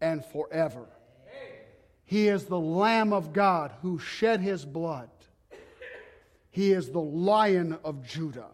and 0.01 0.25
forever. 0.25 0.87
He 2.05 2.27
is 2.27 2.47
the 2.47 2.59
Lamb 2.59 3.13
of 3.13 3.33
God 3.33 3.73
who 3.83 3.99
shed 3.99 4.41
his 4.41 4.65
blood. 4.65 5.11
He 6.51 6.73
is 6.73 6.91
the 6.91 7.01
lion 7.01 7.79
of 7.85 8.05
Judah 8.05 8.51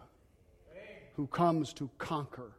who 1.14 1.26
comes 1.26 1.72
to 1.74 1.88
conquer 1.96 2.52